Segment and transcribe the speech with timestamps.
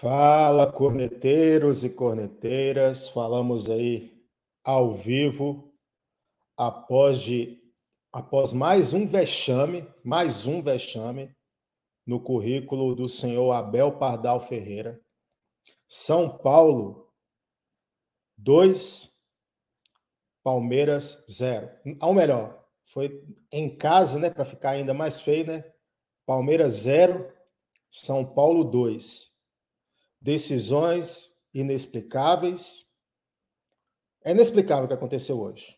[0.00, 3.08] Fala, corneteiros e corneteiras.
[3.08, 4.20] Falamos aí
[4.64, 5.72] ao vivo
[6.56, 7.62] após de
[8.10, 11.34] após mais um vexame, mais um vexame
[12.06, 15.00] no currículo do senhor Abel Pardal Ferreira.
[15.86, 17.12] São Paulo
[18.38, 19.12] 2
[20.42, 21.70] Palmeiras 0.
[22.00, 25.64] Ou melhor, foi em casa, né, para ficar ainda mais feio, né?
[26.26, 27.32] Palmeiras 0,
[27.88, 29.31] São Paulo 2
[30.22, 32.86] decisões inexplicáveis.
[34.24, 35.76] É inexplicável o que aconteceu hoje.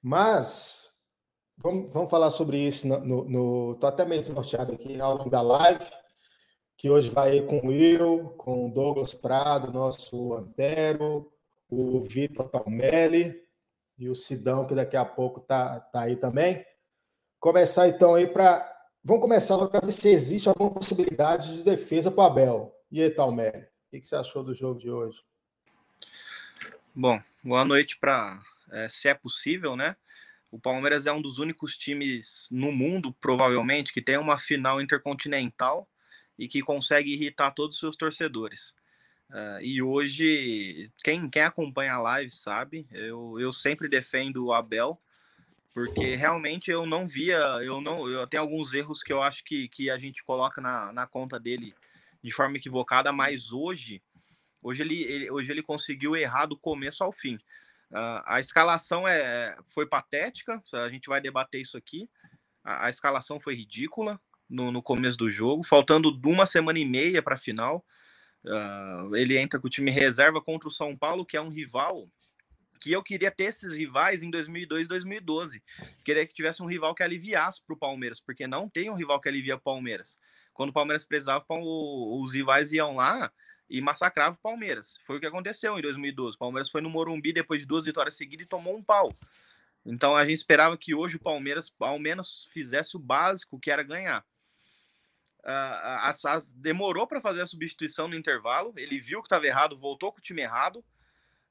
[0.00, 0.90] Mas
[1.58, 3.74] vamos, vamos falar sobre isso no.
[3.74, 5.84] tô até meio desnorteado aqui ao longo da live,
[6.76, 11.30] que hoje vai com Will, com o Douglas Prado, nosso Antero,
[11.68, 13.34] o Vitor Palmelli
[13.98, 16.64] e o Sidão, que daqui a pouco tá, tá aí também.
[17.40, 18.68] Começar então aí para.
[19.02, 22.74] Vamos começar para ver se existe alguma possibilidade de defesa para o Abel.
[22.90, 23.69] E aí, Talmelli?
[23.92, 25.20] O que você achou do jogo de hoje?
[26.94, 29.96] Bom, boa noite para, é, se é possível, né?
[30.48, 35.88] O Palmeiras é um dos únicos times no mundo, provavelmente, que tem uma final intercontinental
[36.38, 38.72] e que consegue irritar todos os seus torcedores.
[39.28, 45.00] Uh, e hoje, quem, quem acompanha a live sabe, eu, eu sempre defendo o Abel,
[45.74, 49.68] porque realmente eu não via, eu não, eu tenho alguns erros que eu acho que,
[49.68, 51.74] que a gente coloca na, na conta dele
[52.22, 54.02] de forma equivocada, mas hoje,
[54.62, 57.36] hoje ele, ele hoje ele conseguiu errar do começo ao fim.
[57.90, 62.08] Uh, a escalação é, foi patética, a gente vai debater isso aqui.
[62.62, 67.22] A, a escalação foi ridícula no, no, começo do jogo, faltando uma semana e meia
[67.22, 67.84] para a final.
[68.44, 72.08] Uh, ele entra com o time reserva contra o São Paulo, que é um rival
[72.80, 75.62] que eu queria ter esses rivais em 2002 e 2012.
[76.04, 79.20] Queria que tivesse um rival que aliviasse para o Palmeiras, porque não tem um rival
[79.20, 80.18] que alivia o Palmeiras.
[80.52, 83.32] Quando o Palmeiras precisava, os rivais iam lá
[83.68, 84.96] e massacravam o Palmeiras.
[85.06, 86.36] Foi o que aconteceu em 2012.
[86.36, 89.14] O Palmeiras foi no Morumbi depois de duas vitórias seguidas e tomou um pau.
[89.86, 93.82] Então a gente esperava que hoje o Palmeiras ao menos fizesse o básico, que era
[93.82, 94.24] ganhar.
[95.40, 98.74] Uh, demorou para fazer a substituição no intervalo.
[98.76, 100.84] Ele viu que estava errado, voltou com o time errado.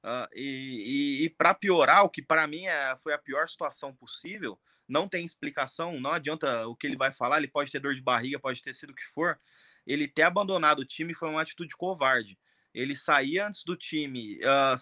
[0.04, 3.94] Uh, e, e, e para piorar, o que para mim é, foi a pior situação
[3.94, 4.58] possível,
[4.90, 8.02] não tem explicação, não adianta o que ele vai falar, ele pode ter dor de
[8.02, 9.40] barriga, pode ter sido o que for.
[9.86, 12.38] Ele ter abandonado o time foi uma atitude covarde.
[12.74, 14.76] Ele sair antes do time uh,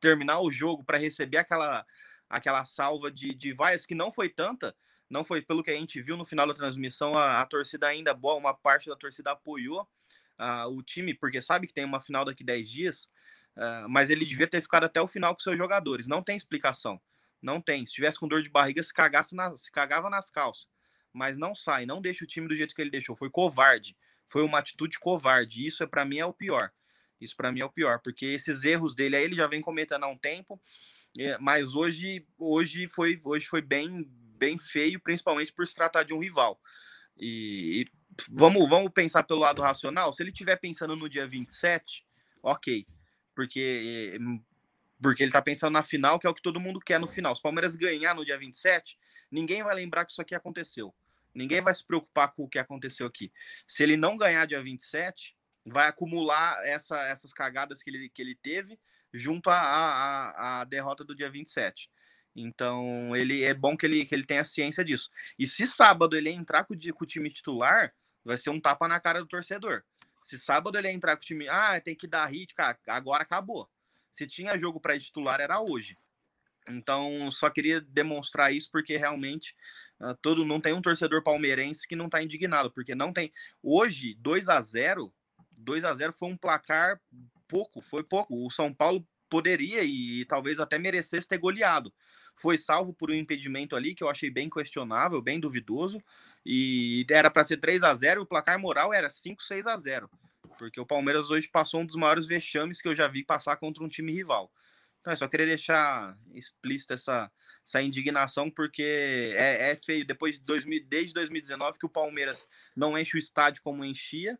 [0.00, 1.84] terminar o jogo para receber aquela,
[2.28, 4.74] aquela salva de, de vaias que não foi tanta,
[5.08, 8.14] não foi pelo que a gente viu no final da transmissão, a, a torcida ainda
[8.14, 9.88] boa, uma parte da torcida apoiou
[10.38, 13.04] uh, o time, porque sabe que tem uma final daqui 10 dias,
[13.56, 16.06] uh, mas ele devia ter ficado até o final com seus jogadores.
[16.06, 17.00] Não tem explicação.
[17.44, 17.84] Não tem.
[17.84, 20.66] Se tivesse com dor de barriga, se, cagasse se cagava nas calças.
[21.12, 23.14] Mas não sai, não deixa o time do jeito que ele deixou.
[23.14, 23.94] Foi covarde.
[24.30, 25.66] Foi uma atitude covarde.
[25.66, 26.72] Isso é para mim é o pior.
[27.20, 30.04] Isso para mim é o pior, porque esses erros dele aí ele já vem cometendo
[30.04, 30.60] há um tempo,
[31.18, 34.04] é, mas hoje hoje foi hoje foi bem
[34.36, 36.60] bem feio, principalmente por se tratar de um rival.
[37.16, 37.86] E, e
[38.28, 40.12] vamos vamos pensar pelo lado racional.
[40.12, 42.04] Se ele estiver pensando no dia 27,
[42.42, 42.86] OK.
[43.34, 44.18] Porque
[45.04, 47.36] porque ele tá pensando na final, que é o que todo mundo quer no final.
[47.36, 48.96] Se o Palmeiras ganhar no dia 27,
[49.30, 50.94] ninguém vai lembrar que isso aqui aconteceu.
[51.34, 53.30] Ninguém vai se preocupar com o que aconteceu aqui.
[53.68, 58.34] Se ele não ganhar dia 27, vai acumular essa, essas cagadas que ele, que ele
[58.34, 58.80] teve
[59.12, 61.90] junto à, derrota do dia 27.
[62.34, 65.10] Então, ele é bom que ele, que ele tenha ciência disso.
[65.38, 67.92] E se sábado ele entrar com com o time titular,
[68.24, 69.82] vai ser um tapa na cara do torcedor.
[70.24, 73.68] Se sábado ele entrar com o time, ah, tem que dar hit, cara, agora acabou
[74.14, 75.96] se tinha jogo para titular era hoje.
[76.68, 79.54] Então, só queria demonstrar isso porque realmente
[80.00, 83.32] uh, todo não tem um torcedor palmeirense que não está indignado, porque não tem.
[83.62, 85.12] Hoje, 2 a 0
[85.56, 87.00] 2 a 0 foi um placar
[87.46, 88.34] pouco, foi pouco.
[88.34, 91.92] O São Paulo poderia e, talvez até merecesse ter goleado.
[92.36, 96.02] Foi salvo por um impedimento ali que eu achei bem questionável, bem duvidoso,
[96.44, 100.10] e era para ser 3 a 0 o placar moral era 5, 6 a 0
[100.56, 103.82] porque o Palmeiras hoje passou um dos maiores vexames que eu já vi passar contra
[103.82, 104.50] um time rival.
[105.00, 107.30] Então, eu só queria deixar explícita essa,
[107.62, 110.06] essa indignação, porque é, é feio.
[110.06, 114.38] Depois de 2000, desde 2019 que o Palmeiras não enche o estádio como enchia,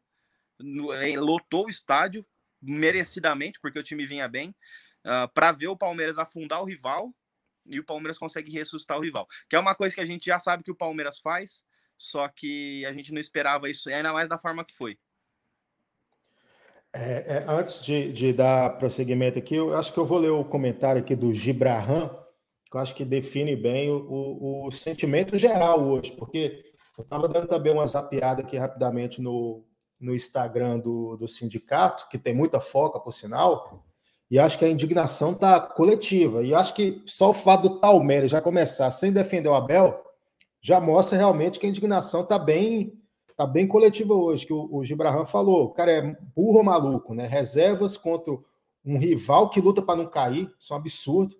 [1.19, 2.25] lotou o estádio
[2.63, 4.55] merecidamente, porque o time vinha bem,
[5.05, 7.15] uh, para ver o Palmeiras afundar o rival
[7.67, 9.29] e o Palmeiras consegue ressuscitar o rival.
[9.51, 11.63] Que é uma coisa que a gente já sabe que o Palmeiras faz,
[11.99, 14.99] só que a gente não esperava isso, ainda mais da forma que foi.
[16.97, 20.45] É, é, antes de, de, dar prosseguimento aqui, eu acho que eu vou ler o
[20.45, 22.09] comentário aqui do Gibrahan,
[22.71, 26.63] que eu acho que define bem o, o, o sentimento geral hoje, porque
[26.97, 29.65] eu estava dando também uma zapiada aqui rapidamente no,
[29.99, 33.85] no Instagram do, do sindicato, que tem muita foca, por sinal,
[34.31, 36.45] e acho que a indignação está coletiva.
[36.45, 40.01] E acho que só o fato do Palmeiras já começar sem defender o Abel
[40.63, 42.95] já mostra realmente que a indignação está bem
[43.37, 45.65] tá bem coletiva hoje, que o, o Gibraham falou.
[45.65, 47.27] O cara é burro maluco, né?
[47.27, 48.33] Reservas contra
[48.85, 51.35] um rival que luta para não cair, isso é um absurdo.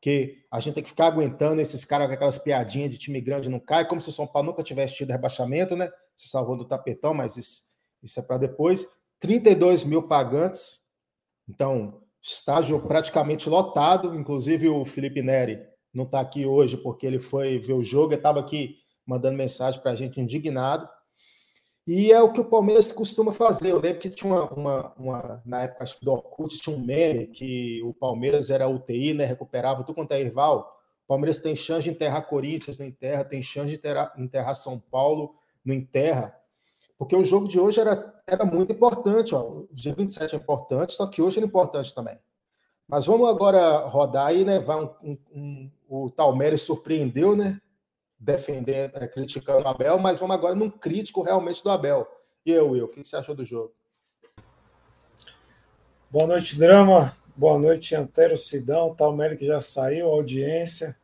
[0.00, 3.48] Que a gente tem que ficar aguentando esses caras com aquelas piadinhas de time grande
[3.48, 5.90] não cai, como se o São Paulo nunca tivesse tido rebaixamento, né?
[6.16, 7.62] Se salvou do tapetão, mas isso,
[8.02, 8.86] isso é para depois.
[9.18, 10.80] 32 mil pagantes,
[11.48, 15.58] então estágio praticamente lotado, inclusive o Felipe Neri
[15.94, 18.76] não está aqui hoje porque ele foi ver o jogo, estava aqui
[19.06, 20.86] mandando mensagem para a gente indignado.
[21.86, 23.70] E é o que o Palmeiras costuma fazer.
[23.70, 26.80] Eu lembro que tinha uma, uma, uma na época acho que do Orkut, tinha um
[26.80, 29.24] meme que o Palmeiras era UTI, né?
[29.24, 30.76] Recuperava tudo quanto é rival.
[31.04, 34.80] O Palmeiras tem chance de enterrar Corinthians, não enterra, tem chance de enterrar, enterrar São
[34.80, 36.36] Paulo, não enterra.
[36.98, 39.32] Porque o jogo de hoje era, era muito importante.
[39.32, 39.42] Ó.
[39.42, 42.18] O dia 27 é importante, só que hoje é importante também.
[42.88, 44.58] Mas vamos agora rodar aí, né?
[44.58, 47.60] Vai um, um, um, o Talmeres surpreendeu, né?
[48.18, 52.06] Defendendo, é, criticando o Abel, mas vamos agora num crítico realmente do Abel.
[52.44, 53.72] E eu, Will, o que você achou do jogo?
[56.10, 57.16] Boa noite, Drama.
[57.36, 60.96] Boa noite, Antero Sidão, Talmeres que já saiu, audiência.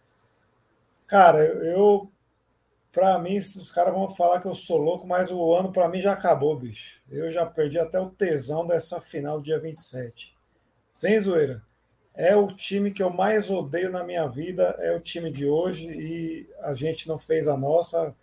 [1.07, 2.11] Cara, eu
[2.93, 6.01] para mim, os caras vão falar que eu sou louco, mas o ano para mim
[6.01, 7.03] já acabou, bicho.
[7.11, 10.37] Eu já perdi até o tesão dessa final do dia 27.
[10.95, 11.63] Sem zoeira.
[12.15, 15.87] É o time que eu mais odeio na minha vida, é o time de hoje
[15.87, 18.15] e a gente não fez a nossa.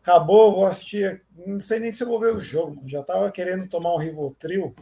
[0.00, 2.80] Acabou, vou assistir, não sei nem se vou ver o jogo.
[2.86, 4.74] Já estava querendo tomar um Rivotril,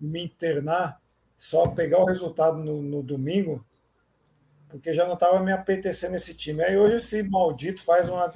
[0.00, 1.00] me internar,
[1.36, 3.64] só pegar o resultado no, no domingo,
[4.68, 6.62] porque já não estava me apetecendo esse time.
[6.62, 8.32] Aí hoje esse maldito faz uma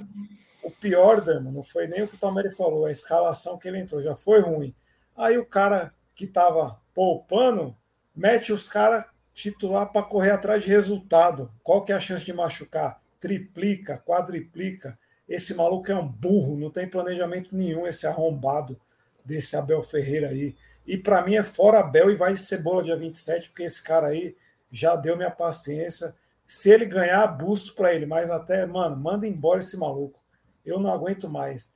[0.63, 3.79] o pior, Dama, não foi nem o que o Tomeri falou, a escalação que ele
[3.79, 4.73] entrou já foi ruim.
[5.15, 7.75] Aí o cara que estava poupando
[8.15, 11.51] mete os caras titular para correr atrás de resultado.
[11.63, 13.01] Qual que é a chance de machucar?
[13.19, 14.97] Triplica, quadriplica.
[15.27, 18.79] Esse maluco é um burro, não tem planejamento nenhum esse arrombado
[19.25, 20.55] desse Abel Ferreira aí.
[20.85, 24.35] E para mim é fora Abel e vai cebola dia 27, porque esse cara aí
[24.71, 26.13] já deu minha paciência.
[26.47, 30.23] Se ele ganhar, busto para ele, mas até, mano, manda embora esse maluco
[30.65, 31.73] eu não aguento mais.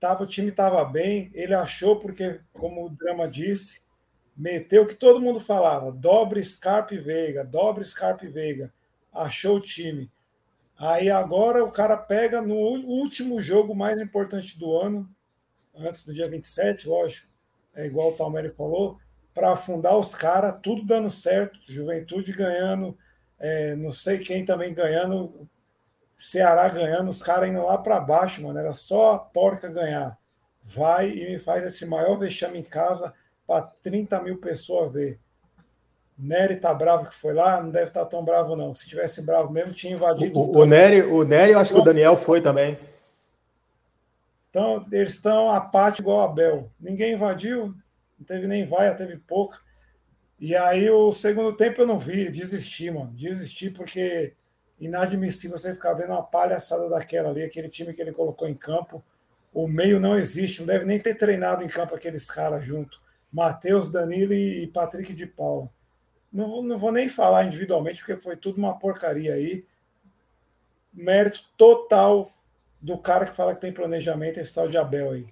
[0.00, 3.80] Tava, o time estava bem, ele achou, porque, como o Drama disse,
[4.36, 8.72] meteu que todo mundo falava: dobre Scarpe Veiga, dobre Scarpe Veiga.
[9.12, 10.10] Achou o time.
[10.76, 15.08] Aí agora o cara pega no último jogo mais importante do ano,
[15.74, 17.28] antes do dia 27, lógico,
[17.74, 18.98] é igual o Talmere falou,
[19.32, 22.96] para afundar os caras, tudo dando certo, Juventude ganhando,
[23.38, 25.48] é, não sei quem também ganhando,
[26.16, 28.58] Ceará ganhando, os caras indo lá para baixo, mano.
[28.58, 30.18] Era só a porca ganhar.
[30.62, 33.12] Vai e me faz esse maior vexame em casa
[33.46, 35.18] para 30 mil pessoas ver.
[36.16, 38.74] Nery tá bravo que foi lá, não deve estar tá tão bravo, não.
[38.74, 40.38] Se tivesse bravo mesmo, tinha invadido.
[40.38, 42.78] O, o, Nery, o Nery, eu acho que o Daniel foi também.
[44.48, 46.70] Então, eles estão apáticos igual a Abel.
[46.78, 47.74] Ninguém invadiu,
[48.16, 49.58] não teve nem vaia, teve pouca.
[50.38, 53.10] E aí, o segundo tempo eu não vi, desisti, mano.
[53.12, 54.34] Desisti porque
[54.78, 59.02] inadmissível você ficar vendo uma palhaçada daquela ali, aquele time que ele colocou em campo.
[59.52, 63.00] O meio não existe, não deve nem ter treinado em campo aqueles caras junto.
[63.34, 65.68] Matheus, Danilo e Patrick de Paula.
[66.32, 69.66] Não, não vou nem falar individualmente, porque foi tudo uma porcaria aí.
[70.92, 72.30] Mérito total
[72.80, 75.26] do cara que fala que tem planejamento, esse tal de Abel aí.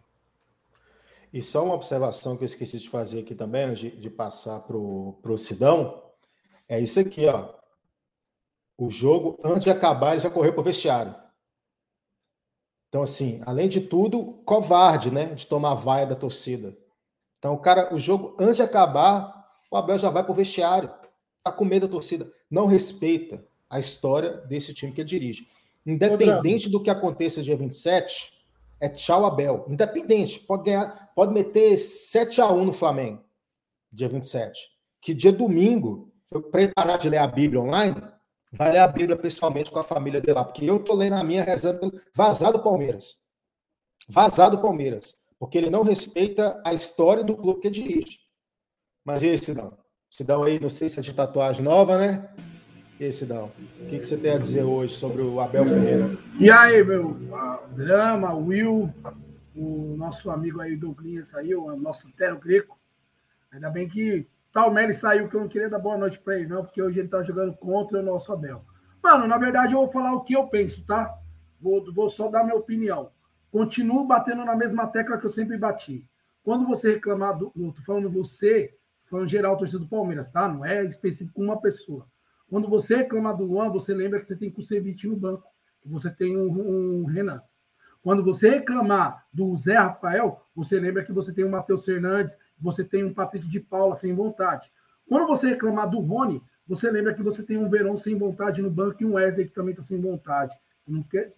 [1.32, 4.76] E só uma observação que eu esqueci de fazer aqui também, de, de passar para
[4.76, 6.02] o Sidão,
[6.68, 7.62] é isso aqui, ó
[8.84, 11.14] o jogo, antes de acabar, ele já correu para o vestiário.
[12.88, 15.34] Então, assim, além de tudo, covarde, né?
[15.34, 16.76] De tomar vaia da torcida.
[17.42, 20.88] Então, o cara, o jogo, antes de acabar, o Abel já vai para o vestiário.
[21.42, 22.32] Tá com medo da torcida.
[22.48, 25.48] Não respeita a história desse time que ele dirige.
[25.84, 28.32] Independente do que aconteça dia 27,
[28.78, 29.66] é tchau Abel.
[29.68, 33.24] Independente, pode ganhar, pode meter 7 a 1 no Flamengo,
[33.90, 34.70] dia 27.
[35.00, 38.00] Que dia domingo, eu preparar de ler a Bíblia online,
[38.52, 41.24] vai ler a Bíblia pessoalmente com a família dele lá, porque eu tô lendo a
[41.24, 43.18] minha rezando vazado Palmeiras.
[44.08, 45.20] Vazado Palmeiras.
[45.42, 48.20] Porque ele não respeita a história do clube que dirige.
[49.04, 49.76] Mas e aí, Sidão?
[50.08, 52.32] Sidão aí, não sei se é de tatuagem nova, né?
[53.00, 53.10] E aí?
[53.10, 56.16] O que, que você tem a dizer hoje sobre o Abel Ferreira?
[56.38, 57.16] E aí, meu
[57.70, 58.88] drama, Will,
[59.56, 62.78] o nosso amigo aí, Douglas, saiu, o nosso Tero Greco.
[63.50, 66.46] Ainda bem que tal Meli saiu, que eu não queria dar boa noite para ele,
[66.46, 68.64] não, porque hoje ele tá jogando contra o nosso Abel.
[69.02, 71.12] Mano, na verdade, eu vou falar o que eu penso, tá?
[71.60, 73.10] Vou, vou só dar minha opinião.
[73.52, 76.08] Continuo batendo na mesma tecla que eu sempre bati.
[76.42, 77.50] Quando você reclamar do.
[77.50, 78.74] Tô falando você,
[79.10, 80.48] falando geral, torcida do Palmeiras, tá?
[80.48, 82.08] Não é específico uma pessoa.
[82.48, 85.46] Quando você reclamar do Luan, você lembra que você tem Kusevich no banco,
[85.82, 87.42] que você tem um, um Renan.
[88.02, 92.82] Quando você reclamar do Zé Rafael, você lembra que você tem o Matheus Fernandes, você
[92.82, 94.72] tem um Patrick de Paula sem vontade.
[95.06, 98.70] Quando você reclamar do Rony, você lembra que você tem um Verão sem vontade no
[98.70, 100.58] banco e um Wesley que também está sem vontade.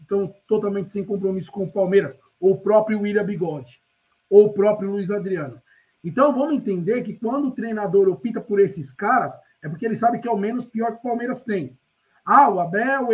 [0.02, 3.80] Então, totalmente sem compromisso com o Palmeiras, ou o próprio William Bigode,
[4.28, 5.60] ou o próprio Luiz Adriano.
[6.02, 9.32] Então, vamos entender que quando o treinador opta por esses caras,
[9.62, 11.78] é porque ele sabe que é o menos pior que o Palmeiras tem.
[12.24, 13.08] Ah, o Abel,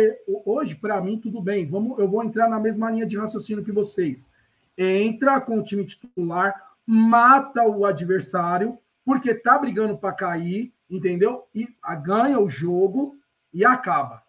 [0.45, 1.67] hoje, para mim, tudo bem.
[1.67, 4.29] Vamos, eu vou entrar na mesma linha de raciocínio que vocês.
[4.77, 6.55] Entra com o time titular,
[6.85, 11.45] mata o adversário, porque tá brigando para cair, entendeu?
[11.53, 11.67] E
[12.03, 13.17] ganha o jogo
[13.53, 14.23] e acaba.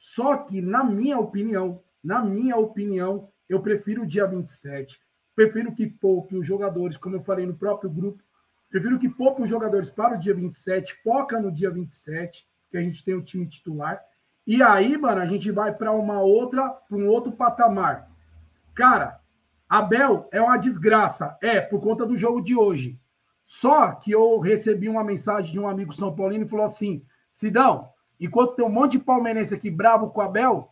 [0.00, 4.98] Só que, na minha opinião, na minha opinião, eu prefiro o dia 27.
[5.36, 8.22] Prefiro que poupe os jogadores, como eu falei no próprio grupo.
[8.70, 12.80] Prefiro que poupe os jogadores para o dia 27, foca no dia 27, que a
[12.80, 14.00] gente tem o time titular
[14.46, 18.10] e aí, mano, a gente vai para uma outra, para um outro patamar.
[18.74, 19.20] Cara,
[19.68, 22.98] Abel é uma desgraça, é por conta do jogo de hoje.
[23.46, 27.90] Só que eu recebi uma mensagem de um amigo São Paulino e falou assim: Sidão,
[28.20, 30.70] enquanto tem um monte de palmeirense aqui bravo com o Abel,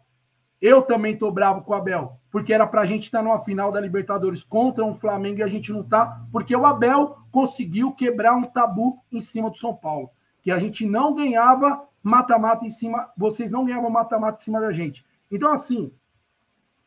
[0.60, 3.70] eu também tô bravo com o Abel, porque era pra gente estar tá numa final
[3.70, 8.34] da Libertadores contra um Flamengo e a gente não tá, porque o Abel conseguiu quebrar
[8.34, 10.10] um tabu em cima do São Paulo,
[10.42, 14.72] que a gente não ganhava mata-mata em cima, vocês não ganhavam mata-mata em cima da
[14.72, 15.04] gente.
[15.30, 15.92] Então, assim,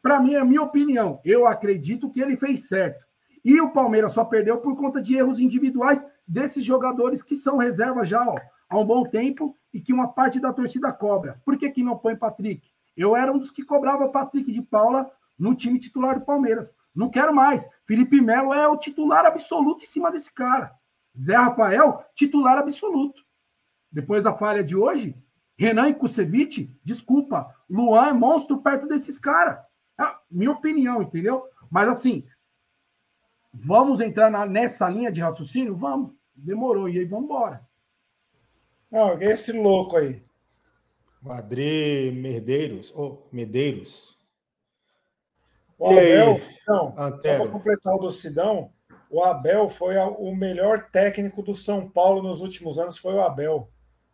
[0.02, 1.20] para mim, é a minha opinião.
[1.24, 3.06] Eu acredito que ele fez certo.
[3.44, 8.06] E o Palmeiras só perdeu por conta de erros individuais desses jogadores que são reserva
[8.06, 8.36] já ó,
[8.70, 11.42] há um bom tempo e que uma parte da torcida cobra.
[11.46, 12.72] Por que, que não põe Patrick?
[12.96, 16.76] Eu era um dos que cobrava Patrick de Paula no time titular do Palmeiras.
[16.94, 17.70] Não quero mais.
[17.86, 20.74] Felipe Melo é o titular absoluto em cima desse cara.
[21.18, 23.22] Zé Rafael, titular absoluto.
[23.92, 25.16] Depois da falha de hoje,
[25.58, 29.60] Renan e Kusevich, desculpa, Luan é monstro perto desses caras.
[30.00, 31.44] É minha opinião, entendeu?
[31.70, 32.26] Mas assim,
[33.54, 35.76] vamos entrar na, nessa linha de raciocínio?
[35.76, 36.14] Vamos.
[36.34, 37.66] Demorou, e aí vamos embora.
[38.92, 40.22] Não, é esse louco aí.
[41.24, 44.20] O Adri Medeiros, ou oh, Medeiros.
[45.78, 48.72] O Abel, não, só para completar o do Sidão,
[49.10, 53.68] o Abel foi o melhor técnico do São Paulo nos últimos anos, foi o Abel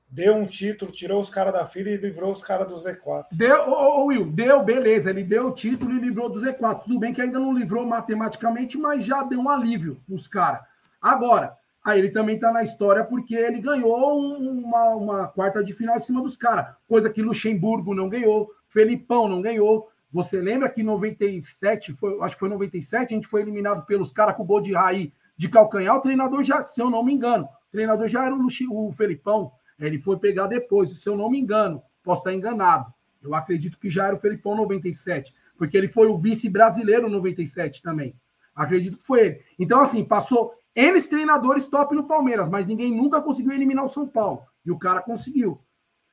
[0.09, 3.25] deu um título, tirou os caras da fila e livrou os caras do Z4.
[3.33, 6.83] Deu, ô, ô, Will, deu, beleza, ele deu o título e livrou do Z4.
[6.83, 10.61] Tudo bem que ainda não livrou matematicamente, mas já deu um alívio nos caras.
[11.01, 11.55] Agora,
[11.87, 16.01] aí ele também tá na história porque ele ganhou uma, uma quarta de final em
[16.01, 19.89] cima dos caras, coisa que Luxemburgo não ganhou, Felipão não ganhou.
[20.11, 24.11] Você lembra que em 97, foi, acho que foi 97, a gente foi eliminado pelos
[24.11, 27.13] caras com o gol de Raí de calcanhar, o treinador já, se eu não me
[27.13, 31.15] engano, o treinador já era o, Luxi, o Felipão, ele foi pegar depois, se eu
[31.15, 31.81] não me engano.
[32.03, 32.91] Posso estar enganado.
[33.23, 37.81] Eu acredito que já era o Felipão 97, porque ele foi o vice brasileiro 97
[37.81, 38.13] também.
[38.53, 39.41] Acredito que foi ele.
[39.57, 44.07] Então, assim, passou N treinadores top no Palmeiras, mas ninguém nunca conseguiu eliminar o São
[44.07, 44.43] Paulo.
[44.63, 45.59] E o cara conseguiu.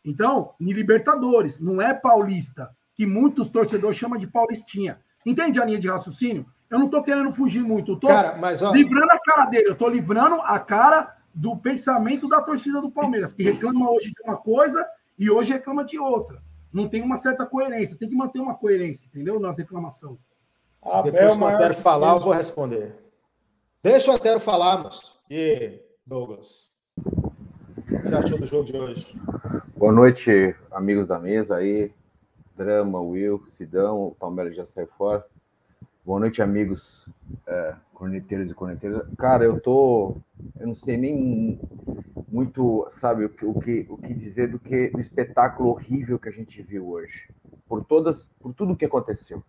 [0.03, 4.99] Então, em Libertadores, não é paulista, que muitos torcedores chamam de paulistinha.
[5.25, 6.47] Entende a linha de raciocínio?
[6.71, 8.73] Eu não tô querendo fugir muito, eu tô cara, mas, ó...
[8.73, 13.35] livrando a cara dele, eu tô livrando a cara do pensamento da torcida do Palmeiras,
[13.35, 14.87] que reclama hoje de uma coisa
[15.19, 16.43] e hoje reclama de outra.
[16.73, 19.39] Não tem uma certa coerência, tem que manter uma coerência, entendeu?
[19.39, 20.19] Nas reclamações.
[21.05, 23.04] Depois que o Antero falar, eu vou responder.
[23.85, 25.23] Deixa o Antero falar, moço.
[25.29, 29.15] E Douglas, o que você achou do jogo de hoje?
[29.77, 31.93] Boa noite, amigos da mesa aí.
[32.57, 35.23] Drama, Will, Sidão, o Palmeiras já saiu fora.
[36.03, 37.11] Boa noite, amigos
[37.47, 39.07] é, corneteiros e corneteiras.
[39.19, 40.17] Cara, eu tô.
[40.59, 41.61] Eu não sei nem
[42.27, 46.31] muito, sabe, o que, o que, o que dizer do que do espetáculo horrível que
[46.31, 47.29] a gente viu hoje.
[47.69, 49.45] Por todas, por tudo que aconteceu.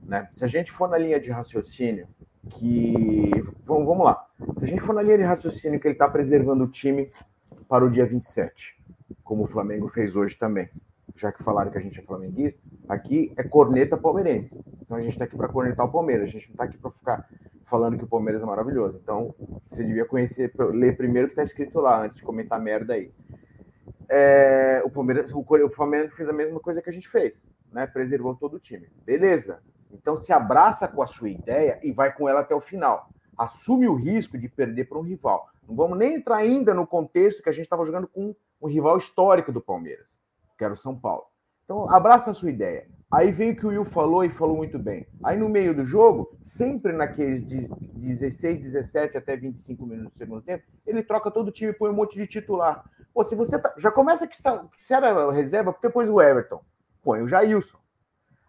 [0.00, 0.28] Né?
[0.30, 2.06] Se a gente for na linha de raciocínio,
[2.50, 3.30] que.
[3.64, 4.26] Vamos, lá.
[4.56, 7.10] Se a gente for na linha de raciocínio que ele está preservando o time
[7.68, 8.76] para o dia 27,
[9.22, 10.68] como o Flamengo fez hoje também
[11.18, 14.58] já que falaram que a gente é flamenguista, aqui é corneta palmeirense.
[14.80, 16.90] Então a gente está aqui para cornetar o Palmeiras, a gente não está aqui para
[16.92, 17.28] ficar
[17.66, 18.98] falando que o Palmeiras é maravilhoso.
[19.02, 19.34] Então,
[19.68, 23.12] você devia conhecer, ler primeiro o que está escrito lá, antes de comentar merda aí.
[24.08, 27.86] É, o, Palmeiras, o, o Palmeiras fez a mesma coisa que a gente fez, né?
[27.86, 28.88] Preservou todo o time.
[29.04, 29.60] Beleza.
[29.92, 33.08] Então se abraça com a sua ideia e vai com ela até o final.
[33.36, 35.48] Assume o risco de perder para um rival.
[35.66, 38.96] Não vamos nem entrar ainda no contexto que a gente estava jogando com um rival
[38.96, 40.20] histórico do Palmeiras,
[40.56, 41.24] que era o São Paulo.
[41.64, 42.88] Então, abraça a sua ideia.
[43.10, 45.06] Aí veio o que o Will falou e falou muito bem.
[45.22, 50.64] Aí no meio do jogo, sempre naqueles 16, 17 até 25 minutos do segundo tempo,
[50.86, 52.84] ele troca todo o time e põe um monte de titular.
[53.14, 56.20] Pô, se você tá, já começa que, está, que se era reserva, porque depois o
[56.20, 56.60] Everton,
[57.02, 57.78] põe o Jailson.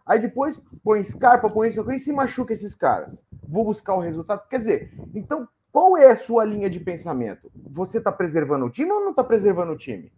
[0.10, 3.16] Aí depois põe Scarpa, põe isso, e se machuca esses caras.
[3.48, 4.48] Vou buscar o resultado.
[4.50, 7.52] Quer dizer, então qual é a sua linha de pensamento?
[7.72, 10.12] Você está preservando o time ou não está preservando o time?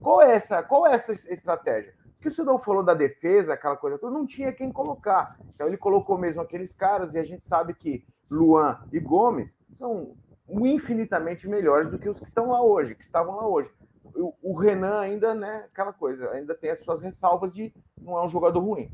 [0.00, 1.92] Qual é essa, qual é essa estratégia?
[2.22, 5.36] que o Sidão falou da defesa, aquela coisa toda, não tinha quem colocar.
[5.52, 10.14] Então ele colocou mesmo aqueles caras, e a gente sabe que Luan e Gomes são
[10.48, 13.70] infinitamente melhores do que os que estão lá hoje, que estavam lá hoje.
[14.14, 18.24] O, o Renan ainda, né, aquela coisa, ainda tem as suas ressalvas de não é
[18.24, 18.90] um jogador ruim.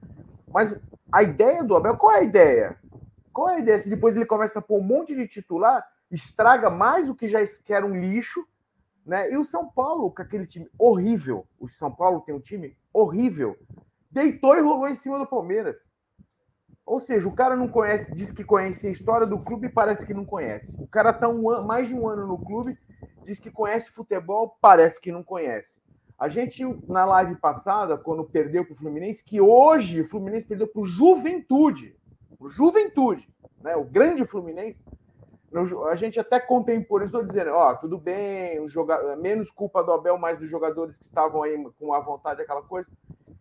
[0.46, 0.78] Mas
[1.12, 2.78] a ideia do Abel, qual é a ideia?
[3.32, 3.78] Qual é a ideia?
[3.78, 7.40] Se depois ele começa a pôr um monte de titular, estraga mais do que já
[7.68, 8.44] era um lixo,
[9.04, 9.30] né?
[9.30, 13.56] E o São Paulo, com aquele time horrível, o São Paulo tem um time horrível,
[14.10, 15.76] deitou e rolou em cima do Palmeiras.
[16.84, 20.06] Ou seja, o cara não conhece, diz que conhece a história do clube e parece
[20.06, 20.74] que não conhece.
[20.80, 22.78] O cara está um ano, mais de um ano no clube,
[23.28, 25.78] diz que conhece futebol, parece que não conhece.
[26.18, 30.66] A gente, na live passada, quando perdeu para o Fluminense, que hoje o Fluminense perdeu
[30.66, 31.94] para o Juventude,
[32.40, 33.28] o Juventude,
[33.62, 33.76] né?
[33.76, 34.82] o grande Fluminense,
[35.90, 39.14] a gente até contemporâneo, dizendo, ó, tudo bem, o joga...
[39.16, 42.88] menos culpa do Abel, mais dos jogadores que estavam aí com a vontade, aquela coisa.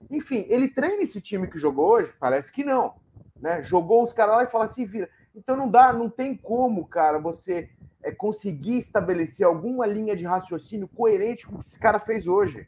[0.09, 2.13] Enfim, ele treina esse time que jogou hoje?
[2.19, 2.95] Parece que não.
[3.39, 3.63] Né?
[3.63, 5.09] Jogou os caras lá e fala assim, vira.
[5.35, 7.69] Então não dá, não tem como, cara, você
[8.03, 12.67] é, conseguir estabelecer alguma linha de raciocínio coerente com o que esse cara fez hoje.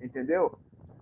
[0.00, 0.58] Entendeu?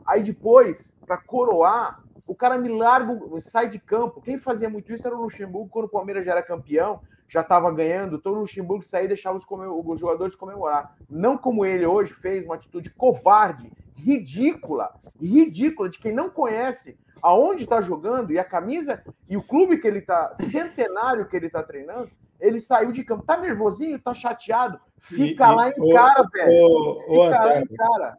[0.07, 4.21] Aí depois, para coroar, o cara me larga, sai de campo.
[4.21, 7.71] Quem fazia muito isso era o Luxemburgo quando o Palmeiras já era campeão já estava
[7.73, 10.95] ganhando, todo o Luxemburgo sair e deixava os, os, jogadores comemorar.
[11.09, 17.65] Não como ele hoje fez uma atitude covarde, ridícula, ridícula, de quem não conhece aonde
[17.65, 21.63] está jogando e a camisa e o clube que ele está, centenário que ele está
[21.63, 22.11] treinando,
[22.45, 23.25] ele saiu de campo.
[23.25, 24.79] Tá nervosinho, tá chateado.
[25.01, 26.67] Fica e, lá em cara, velho.
[26.67, 28.19] O, Fica o lá em cara.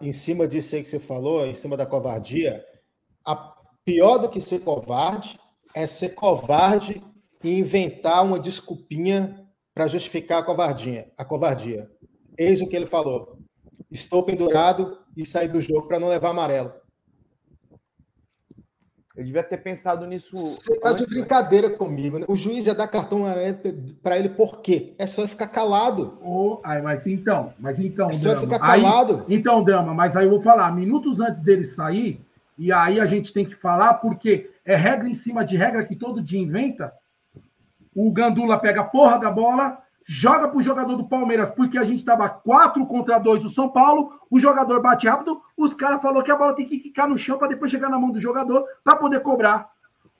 [0.00, 2.64] Em cima disso aí que você falou, em cima da covardia,
[3.24, 5.38] a, pior do que ser covarde
[5.74, 7.02] é ser covarde
[7.42, 11.90] e inventar uma desculpinha para justificar a covardia, a covardia.
[12.38, 13.38] Eis o que ele falou.
[13.90, 16.72] Estou pendurado e saí do jogo para não levar amarelo.
[19.16, 20.34] Eu devia ter pensado nisso.
[20.34, 21.06] Você está de né?
[21.06, 22.24] brincadeira comigo, né?
[22.28, 23.24] O juiz ia dar cartão
[24.02, 24.94] para ele por quê?
[24.98, 26.18] É só ficar calado.
[26.22, 28.08] Oh, aí, mas então, mas então.
[28.08, 28.40] É só drama.
[28.40, 29.24] ficar calado.
[29.28, 32.20] Aí, então, Drama, mas aí eu vou falar, minutos antes dele sair,
[32.58, 35.94] e aí a gente tem que falar, porque é regra em cima de regra que
[35.94, 36.92] todo dia inventa
[37.94, 42.04] o Gandula pega a porra da bola, joga pro jogador do Palmeiras, porque a gente
[42.04, 46.30] tava 4 contra 2 do São Paulo, o jogador bate rápido, os caras falou que
[46.30, 48.96] a bola tem que ficar no chão para depois chegar na mão do jogador para
[48.96, 49.70] poder cobrar.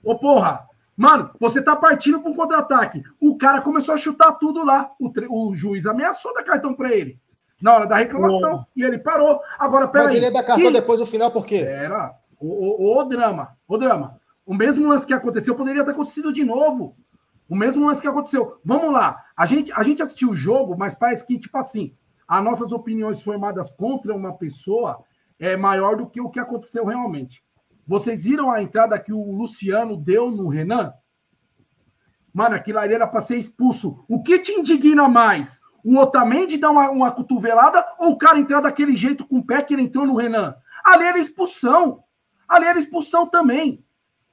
[0.03, 3.03] Ô porra, mano, você tá partindo para um contra-ataque.
[3.19, 4.91] O cara começou a chutar tudo lá.
[4.99, 7.19] O, o juiz ameaçou dar cartão para ele.
[7.61, 8.65] Na hora da reclamação.
[8.75, 9.39] E ele parou.
[9.57, 10.07] Agora, peraí.
[10.07, 10.71] Mas ele ia dar cartão que...
[10.71, 11.55] depois do final, por quê?
[11.55, 12.13] Era.
[12.37, 13.55] O, o, o drama.
[13.65, 14.19] O drama.
[14.45, 16.97] O mesmo lance que aconteceu poderia ter acontecido de novo.
[17.53, 18.59] O mesmo lance que aconteceu.
[18.65, 19.23] Vamos lá.
[19.37, 21.95] A gente, a gente assistiu o jogo, mas parece que, tipo assim,
[22.27, 25.03] as nossas opiniões formadas contra uma pessoa
[25.37, 27.45] é maior do que o que aconteceu realmente.
[27.85, 30.93] Vocês viram a entrada que o Luciano deu no Renan?
[32.33, 34.03] Mano, aquilo ali era para ser expulso.
[34.09, 35.61] O que te indigna mais?
[35.83, 39.61] O Otamendi dar uma, uma cotovelada ou o cara entrar daquele jeito com o pé
[39.61, 40.55] que ele entrou no Renan?
[40.83, 42.03] Ali era expulsão.
[42.49, 43.85] Ali era expulsão também.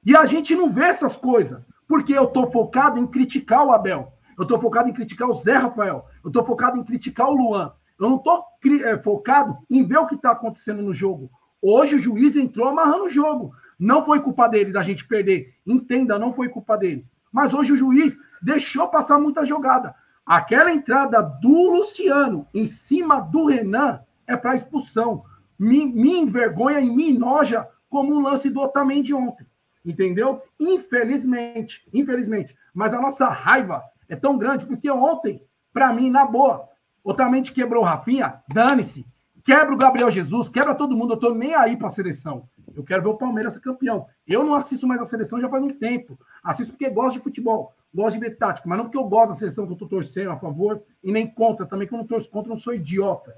[0.03, 1.63] E a gente não vê essas coisas.
[1.91, 4.13] Porque eu estou focado em criticar o Abel.
[4.37, 6.05] Eu estou focado em criticar o Zé Rafael.
[6.23, 7.73] Eu estou focado em criticar o Luan.
[7.99, 8.45] Eu não estou
[8.85, 11.29] é, focado em ver o que está acontecendo no jogo.
[11.61, 13.53] Hoje o juiz entrou amarrando o jogo.
[13.77, 15.53] Não foi culpa dele da gente perder.
[15.67, 17.05] Entenda, não foi culpa dele.
[17.29, 19.93] Mas hoje o juiz deixou passar muita jogada.
[20.25, 25.25] Aquela entrada do Luciano em cima do Renan é para expulsão.
[25.59, 29.45] Me, me envergonha e me enoja como o lance do Otamendi ontem.
[29.83, 30.41] Entendeu?
[30.59, 32.55] Infelizmente, infelizmente.
[32.73, 36.69] Mas a nossa raiva é tão grande, porque ontem, para mim, na boa,
[37.03, 39.05] Otamendi quebrou o Rafinha, dane-se.
[39.43, 41.13] Quebra o Gabriel Jesus, quebra todo mundo.
[41.13, 42.47] Eu tô nem aí pra seleção.
[42.75, 44.05] Eu quero ver o Palmeiras ser campeão.
[44.27, 46.17] Eu não assisto mais a seleção já faz um tempo.
[46.43, 47.73] Assisto porque gosto de futebol.
[47.93, 50.31] gosto de ver tática, mas não porque eu gosto da seleção que eu tô torcendo
[50.31, 53.35] a favor e nem contra, também que eu não torço contra, eu não sou idiota.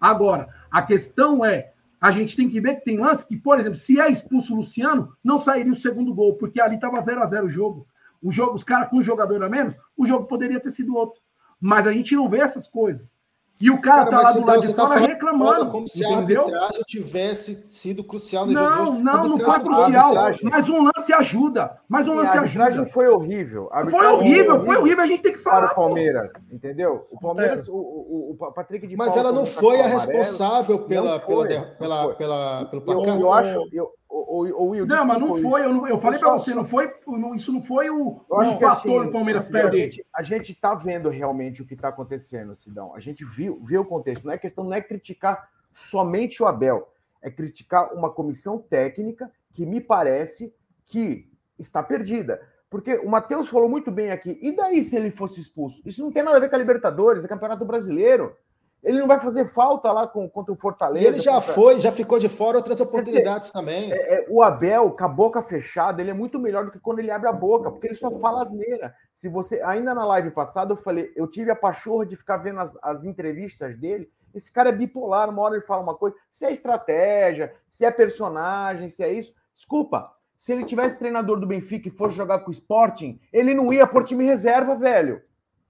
[0.00, 1.71] Agora, a questão é,
[2.02, 4.56] a gente tem que ver que tem lance que, por exemplo, se é expulso o
[4.56, 7.86] Luciano, não sairia o segundo gol, porque ali tava 0 a 0 o jogo.
[8.20, 11.22] O jogo, os caras com um jogador a menos, o jogo poderia ter sido outro.
[11.60, 13.16] Mas a gente não vê essas coisas.
[13.62, 15.70] E o cara, cara tá lá do lado de tá fora reclamando.
[15.70, 16.40] Como se entendeu?
[16.40, 18.98] a arbitragem tivesse sido crucial no não, jogo.
[18.98, 20.14] Não, não foi crucial.
[20.42, 21.78] Mas um lance ajuda.
[21.88, 22.40] Mas um lance ajuda.
[22.40, 23.70] A arbitragem foi horrível.
[23.88, 25.04] Foi horrível, foi horrível.
[25.04, 25.68] A gente tem que falar.
[25.68, 27.06] Para o Palmeiras, entendeu?
[27.12, 31.46] O Palmeiras, o, o, o Patrick de Mas ela não foi a responsável pela, pela,
[31.46, 33.14] pela, pela, pelo placar.
[33.14, 33.68] Eu, eu acho.
[33.72, 35.64] Eu, o, o não, mas não foi.
[35.64, 36.92] Eu, não, eu falei para você, não foi.
[37.06, 39.90] Não, isso não foi o, o fator assim, do Palmeiras assim, perder.
[40.14, 42.94] A gente está vendo realmente o que está acontecendo, Sidão.
[42.94, 44.24] A gente viu, viu o contexto.
[44.24, 49.64] Não é questão, não é criticar somente o Abel, é criticar uma comissão técnica que
[49.64, 52.40] me parece que está perdida.
[52.68, 54.38] Porque o Matheus falou muito bem aqui.
[54.42, 55.80] E daí se ele fosse expulso?
[55.84, 58.36] Isso não tem nada a ver com a Libertadores, é Campeonato Brasileiro.
[58.82, 61.04] Ele não vai fazer falta lá com, contra o Fortaleza.
[61.04, 61.54] E ele já contra...
[61.54, 63.92] foi, já ficou de fora outras oportunidades é, também.
[63.92, 66.98] É, é, o Abel, com a boca fechada, ele é muito melhor do que quando
[66.98, 68.92] ele abre a boca, porque ele só fala asneira.
[69.12, 72.58] Se você, ainda na live passada, eu falei, eu tive a pachorra de ficar vendo
[72.58, 74.10] as, as entrevistas dele.
[74.34, 77.90] Esse cara é bipolar, uma hora ele fala uma coisa, se é estratégia, se é
[77.90, 79.32] personagem, se é isso.
[79.54, 83.72] Desculpa, se ele tivesse treinador do Benfica e fosse jogar com o Sporting, ele não
[83.72, 85.22] ia por time reserva, velho.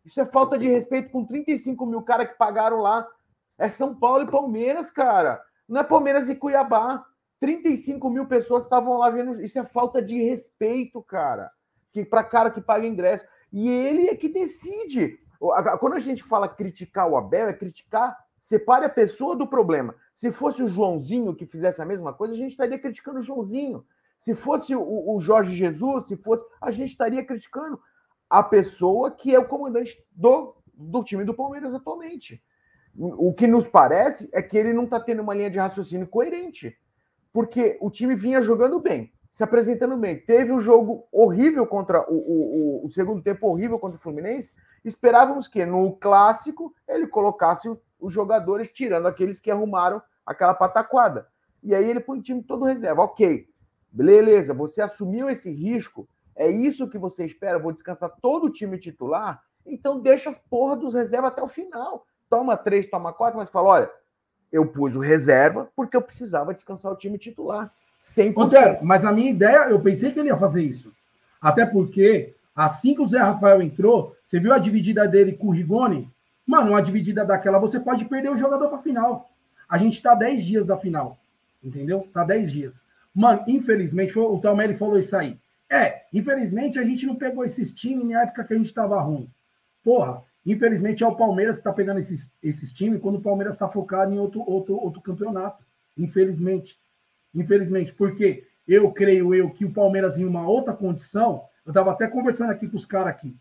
[0.05, 3.07] Isso é falta de respeito com 35 mil caras que pagaram lá.
[3.59, 5.43] É São Paulo e Palmeiras, cara.
[5.69, 7.05] Não é Palmeiras e Cuiabá.
[7.41, 9.41] 35 mil pessoas estavam lá vendo.
[9.43, 11.51] Isso é falta de respeito, cara.
[11.93, 13.25] Que para cara que paga ingresso.
[13.53, 15.19] E ele é que decide.
[15.81, 19.95] Quando a gente fala criticar o Abel, é criticar, separe a pessoa do problema.
[20.15, 23.85] Se fosse o Joãozinho que fizesse a mesma coisa, a gente estaria criticando o Joãozinho.
[24.17, 27.81] Se fosse o, o Jorge Jesus, se fosse, a gente estaria criticando
[28.33, 32.43] a pessoa que é o comandante do, do time do Palmeiras atualmente.
[32.97, 36.75] O que nos parece é que ele não está tendo uma linha de raciocínio coerente,
[37.31, 40.19] porque o time vinha jogando bem, se apresentando bem.
[40.19, 44.55] Teve um jogo horrível contra o, o, o segundo tempo horrível contra o Fluminense.
[44.83, 47.69] Esperávamos que no clássico ele colocasse
[48.01, 51.27] os jogadores tirando aqueles que arrumaram aquela pataquada.
[51.63, 53.03] E aí ele põe o time todo reserva.
[53.03, 53.47] Ok,
[53.91, 57.59] beleza, você assumiu esse risco é isso que você espera?
[57.59, 59.43] Vou descansar todo o time titular?
[59.67, 62.07] Então deixa as porra dos reservas até o final.
[62.29, 63.91] Toma três, toma quatro, mas fala: olha,
[64.51, 67.73] eu pus o reserva porque eu precisava descansar o time titular.
[68.03, 68.35] 100%.
[68.37, 70.93] Antero, mas a minha ideia, eu pensei que ele ia fazer isso.
[71.41, 75.51] Até porque, assim que o Zé Rafael entrou, você viu a dividida dele com o
[75.51, 76.11] Rigoni?
[76.45, 79.31] Mano, uma dividida daquela, você pode perder o jogador para final.
[79.69, 81.19] A gente tá 10 dias da final.
[81.63, 82.09] Entendeu?
[82.13, 82.83] Tá 10 dias.
[83.15, 85.39] Mano, infelizmente, o Talmelli falou isso aí.
[85.73, 89.31] É, infelizmente a gente não pegou esses times na época que a gente estava ruim.
[89.83, 93.67] Porra, infelizmente é o Palmeiras que está pegando esses, esses times quando o Palmeiras está
[93.67, 95.65] focado em outro, outro, outro campeonato.
[95.97, 96.79] Infelizmente.
[97.35, 102.07] Infelizmente, porque eu creio eu que o Palmeiras em uma outra condição, eu estava até
[102.07, 103.35] conversando aqui com os caras aqui.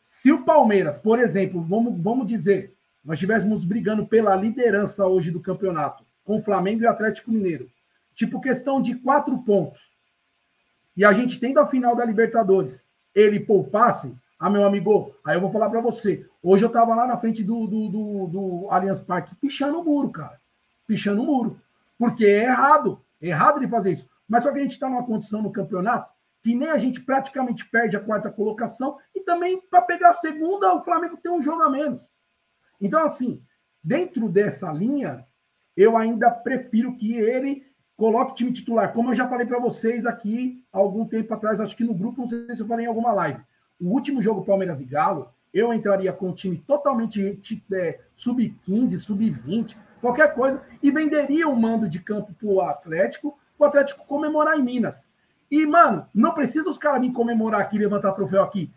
[0.00, 5.40] Se o Palmeiras, por exemplo, vamos, vamos dizer, nós estivéssemos brigando pela liderança hoje do
[5.40, 7.70] campeonato com o Flamengo e o Atlético Mineiro,
[8.16, 9.96] tipo questão de quatro pontos
[10.98, 15.40] e a gente tendo a final da Libertadores, ele poupasse, ah, meu amigo, aí eu
[15.40, 16.26] vou falar para você.
[16.42, 20.10] Hoje eu tava lá na frente do, do, do, do Allianz Parque pichando o muro,
[20.10, 20.40] cara.
[20.88, 21.62] Pichando o muro.
[21.96, 23.00] Porque é errado.
[23.22, 24.10] É errado ele fazer isso.
[24.28, 27.64] Mas só que a gente está numa condição no campeonato que nem a gente praticamente
[27.68, 31.62] perde a quarta colocação e também para pegar a segunda, o Flamengo tem um jogo
[31.62, 32.10] a menos.
[32.80, 33.40] Então, assim,
[33.84, 35.24] dentro dessa linha,
[35.76, 37.67] eu ainda prefiro que ele
[37.98, 38.92] Coloque o time titular.
[38.92, 42.20] Como eu já falei para vocês aqui há algum tempo atrás, acho que no grupo,
[42.20, 43.40] não sei se eu falei em alguma live.
[43.80, 47.40] O último jogo Palmeiras e Galo, eu entraria com o time totalmente
[47.72, 53.64] é, sub-15, sub-20, qualquer coisa, e venderia o mando de campo para o Atlético, o
[53.64, 55.10] Atlético comemorar em Minas.
[55.50, 58.72] E, mano, não precisa os caras virem comemorar aqui, levantar troféu aqui.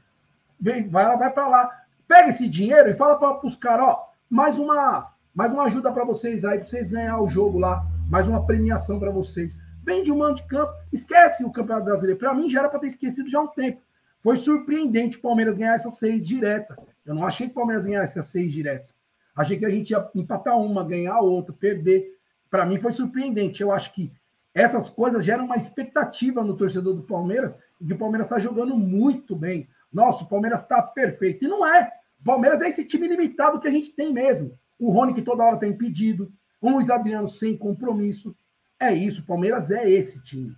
[0.60, 1.70] Vem, vai, vai para lá.
[2.08, 6.06] Pega esse dinheiro e fala para os caras, ó, mais uma, mais uma ajuda para
[6.06, 9.58] vocês aí, para vocês ganhar o jogo lá mais uma premiação para vocês.
[9.82, 12.20] Vende um mando de campo, esquece o Campeonato Brasileiro.
[12.20, 13.82] Para mim já era para ter esquecido já há um tempo.
[14.22, 16.78] Foi surpreendente o Palmeiras ganhar essas seis direta.
[17.06, 18.90] Eu não achei que o Palmeiras ganhasse essas seis direta.
[19.34, 22.18] Achei que a gente ia empatar uma, ganhar outra, perder.
[22.50, 23.62] Para mim foi surpreendente.
[23.62, 24.12] Eu acho que
[24.54, 28.78] essas coisas geram uma expectativa no torcedor do Palmeiras e que o Palmeiras está jogando
[28.78, 29.70] muito bem.
[29.92, 31.46] Nossa, o Palmeiras está perfeito.
[31.46, 31.90] E não é.
[32.20, 34.60] O Palmeiras é esse time limitado que a gente tem mesmo.
[34.78, 38.36] O Rony que toda hora tem pedido, o Luiz Adriano sem compromisso.
[38.80, 40.56] É isso, o Palmeiras é esse time.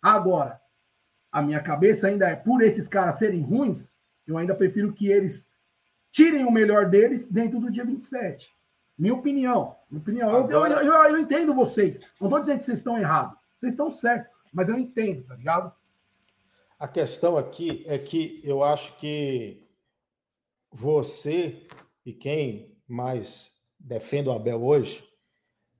[0.00, 0.60] Agora,
[1.30, 3.92] a minha cabeça ainda é, por esses caras serem ruins,
[4.26, 5.52] Eu ainda prefiro que eles
[6.10, 8.48] tirem o melhor deles dentro do dia 27.
[8.96, 9.76] Minha opinião.
[9.90, 10.28] Minha opinião.
[10.30, 10.76] Agora...
[10.76, 12.00] Eu, eu, eu, eu, entendo vocês.
[12.20, 13.36] Não estou dizendo que vocês estão errados.
[13.56, 14.32] Vocês estão certos.
[14.52, 15.72] Mas eu entendo, tá ligado?
[16.78, 19.66] A questão aqui é que eu acho que
[20.70, 21.66] você
[22.06, 25.04] e quem mais defende o Abel hoje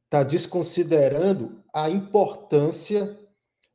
[0.05, 3.19] está desconsiderando a importância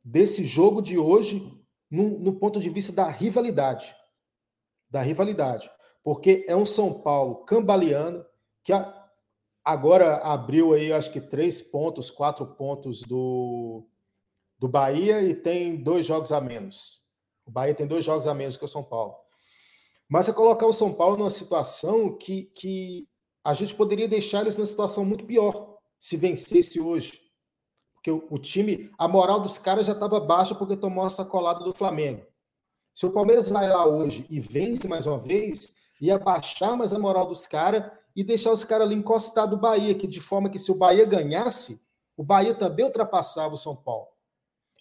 [0.02, 1.42] desse jogo de hoje
[1.90, 3.94] no, no, ponto de vista da rivalidade.
[4.88, 5.70] Da rivalidade.
[6.02, 8.24] Porque é um São Paulo cambaleando
[8.64, 9.08] que a,
[9.64, 13.86] agora abriu aí, acho que três pontos, quatro pontos do,
[14.58, 17.00] do Bahia e tem dois jogos a menos.
[17.44, 19.14] O Bahia tem dois jogos a menos que o São Paulo.
[20.08, 23.04] Mas é colocar o São Paulo numa situação que, que
[23.44, 25.69] a gente poderia deixar eles numa situação muito pior
[26.00, 27.20] se vencesse hoje.
[27.94, 31.74] Porque o, time, a moral dos caras já estava baixa porque tomou a sacolada do
[31.74, 32.26] Flamengo.
[32.94, 36.98] Se o Palmeiras vai lá hoje e vence mais uma vez, ia baixar mais a
[36.98, 40.58] moral dos caras e deixar os caras ali encostados do Bahia, que de forma que
[40.58, 41.82] se o Bahia ganhasse,
[42.16, 44.08] o Bahia também ultrapassava o São Paulo.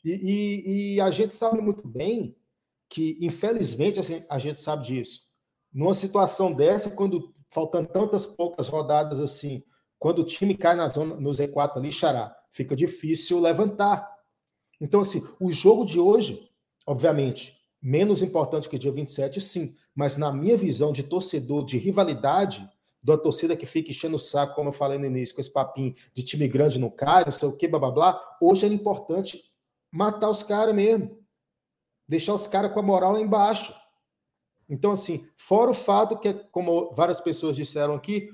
[0.03, 2.35] E, e, e a gente sabe muito bem
[2.87, 5.27] que, infelizmente, assim, a gente sabe disso.
[5.71, 9.63] Numa situação dessa, quando faltando tantas poucas rodadas assim,
[9.99, 14.09] quando o time cai na zona, no Z4 ali, xará, fica difícil levantar.
[14.79, 16.49] Então, assim, o jogo de hoje,
[16.87, 21.77] obviamente, menos importante que o dia 27, sim, mas na minha visão de torcedor, de
[21.77, 22.67] rivalidade,
[23.03, 25.95] da torcida que fica enchendo o saco, como eu falei no início, com esse papinho
[26.13, 29.43] de time grande no cai, não sei o que, blá blá blá, hoje era importante
[29.91, 31.17] matar os caras mesmo.
[32.07, 33.73] Deixar os caras com a moral lá embaixo.
[34.67, 38.29] Então, assim, fora o fato que, como várias pessoas disseram aqui,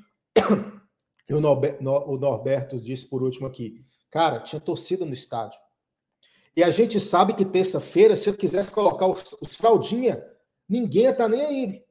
[1.28, 5.60] e o Norberto disse por último aqui, cara, tinha torcida no estádio.
[6.56, 10.26] E a gente sabe que terça-feira, se eu quisesse colocar os, os fraldinha,
[10.70, 11.84] ninguém ia estar tá nem aí.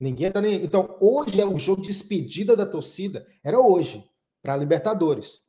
[0.00, 0.64] Ninguém tá nem.
[0.64, 3.26] Então, hoje é o jogo de despedida da torcida.
[3.44, 4.08] Era hoje,
[4.40, 5.42] para a Libertadores.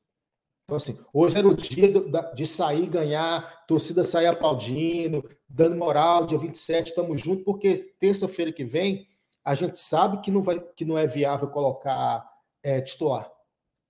[0.65, 1.91] Então, assim, hoje era o dia
[2.35, 8.63] de sair, ganhar, torcida sair aplaudindo, dando moral, dia 27, estamos juntos, porque terça-feira que
[8.63, 9.07] vem
[9.43, 12.25] a gente sabe que não, vai, que não é viável colocar
[12.63, 13.29] é, titular.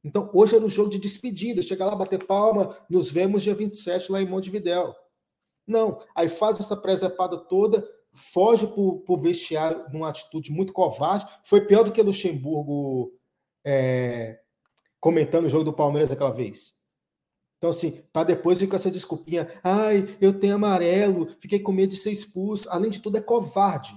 [0.03, 4.12] Então, hoje era o jogo de despedida, chegar lá, bater palma, nos vemos dia 27
[4.12, 4.93] lá em Montevidéu.
[5.65, 11.25] Não, aí faz essa presepada toda, foge para o vestiário numa atitude muito covarde.
[11.43, 13.13] Foi pior do que Luxemburgo
[13.65, 14.39] é,
[14.99, 16.83] comentando o jogo do Palmeiras aquela vez.
[17.57, 21.91] Então, assim, para depois vir com essa desculpinha, ai, eu tenho amarelo, fiquei com medo
[21.91, 22.69] de ser expulso.
[22.69, 23.95] Além de tudo, é covarde.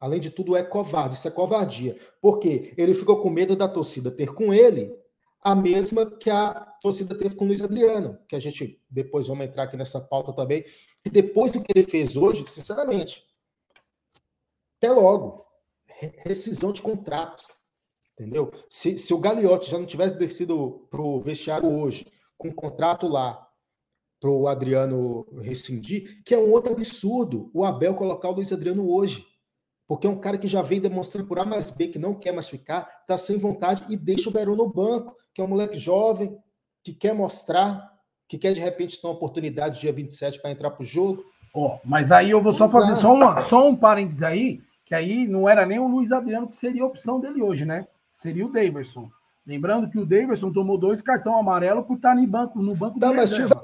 [0.00, 1.96] Além de tudo, é covarde, isso é covardia.
[2.20, 2.72] Por quê?
[2.76, 4.92] Ele ficou com medo da torcida ter com ele
[5.42, 9.44] a mesma que a torcida teve com o Luiz Adriano, que a gente depois vamos
[9.44, 10.64] entrar aqui nessa pauta também,
[11.04, 13.24] e depois do que ele fez hoje, sinceramente,
[14.78, 15.46] até logo.
[16.24, 17.44] Rescisão de contrato.
[18.14, 18.50] Entendeu?
[18.68, 23.06] Se, se o Gagliotti já não tivesse descido para o vestiário hoje, com um contrato
[23.06, 23.50] lá,
[24.20, 28.90] para o Adriano rescindir, que é um outro absurdo o Abel colocar o Luiz Adriano
[28.90, 29.26] hoje.
[29.90, 32.30] Porque é um cara que já vem demonstrando por A mais B que não quer
[32.32, 35.76] mais ficar, está sem vontade e deixa o Verão no banco, que é um moleque
[35.76, 36.38] jovem,
[36.80, 37.90] que quer mostrar,
[38.28, 41.24] que quer de repente ter uma oportunidade dia 27 para entrar para o jogo.
[41.52, 44.94] Ó, oh, mas aí eu vou só fazer só, uma, só um parênteses aí, que
[44.94, 47.88] aí não era nem o Luiz Adriano que seria a opção dele hoje, né?
[48.10, 49.10] Seria o Daverson.
[49.44, 53.12] Lembrando que o Daverson tomou dois cartão amarelo por estar no banco, no banco tá,
[53.12, 53.56] mas tiver,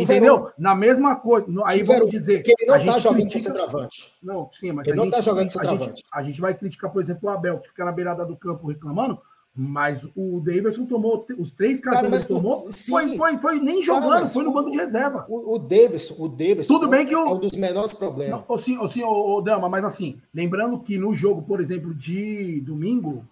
[0.00, 0.50] Entendeu?
[0.58, 1.46] Na mesma coisa.
[1.64, 2.42] Aí vamos dizer.
[2.42, 3.40] Que ele não está jogando critica...
[3.40, 4.12] centroavante.
[4.22, 5.82] Não, sim, mas ele não está jogando centroavante.
[5.82, 8.36] A gente, a gente vai criticar, por exemplo, o Abel, que fica na beirada do
[8.36, 9.20] campo reclamando,
[9.54, 14.12] mas o Davidson tomou os três cartões Cara, que tomou, foi, foi, foi nem jogando,
[14.12, 15.26] Cara, foi no banco de reserva.
[15.28, 18.42] O, o Davidson, o Davidson Tudo bem que o, é um dos menores problemas.
[18.48, 22.62] Não, sim, sim, o, o Dama, mas assim, lembrando que no jogo, por exemplo, de
[22.62, 23.26] domingo,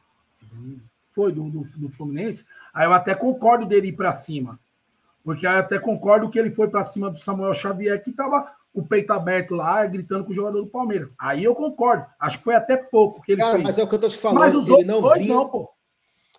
[1.13, 2.45] foi do, do, do Fluminense,
[2.75, 4.59] aí eu até concordo dele ir para cima.
[5.25, 8.87] Porque até concordo que ele foi para cima do Samuel Xavier, que estava com o
[8.87, 11.13] peito aberto lá, gritando com o jogador do Palmeiras.
[11.19, 12.07] Aí eu concordo.
[12.19, 13.65] Acho que foi até pouco que ele Cara, fez.
[13.65, 14.41] mas é o que eu tô te falando.
[14.41, 15.35] Mas os ele não dois vinha...
[15.35, 15.71] não, pô.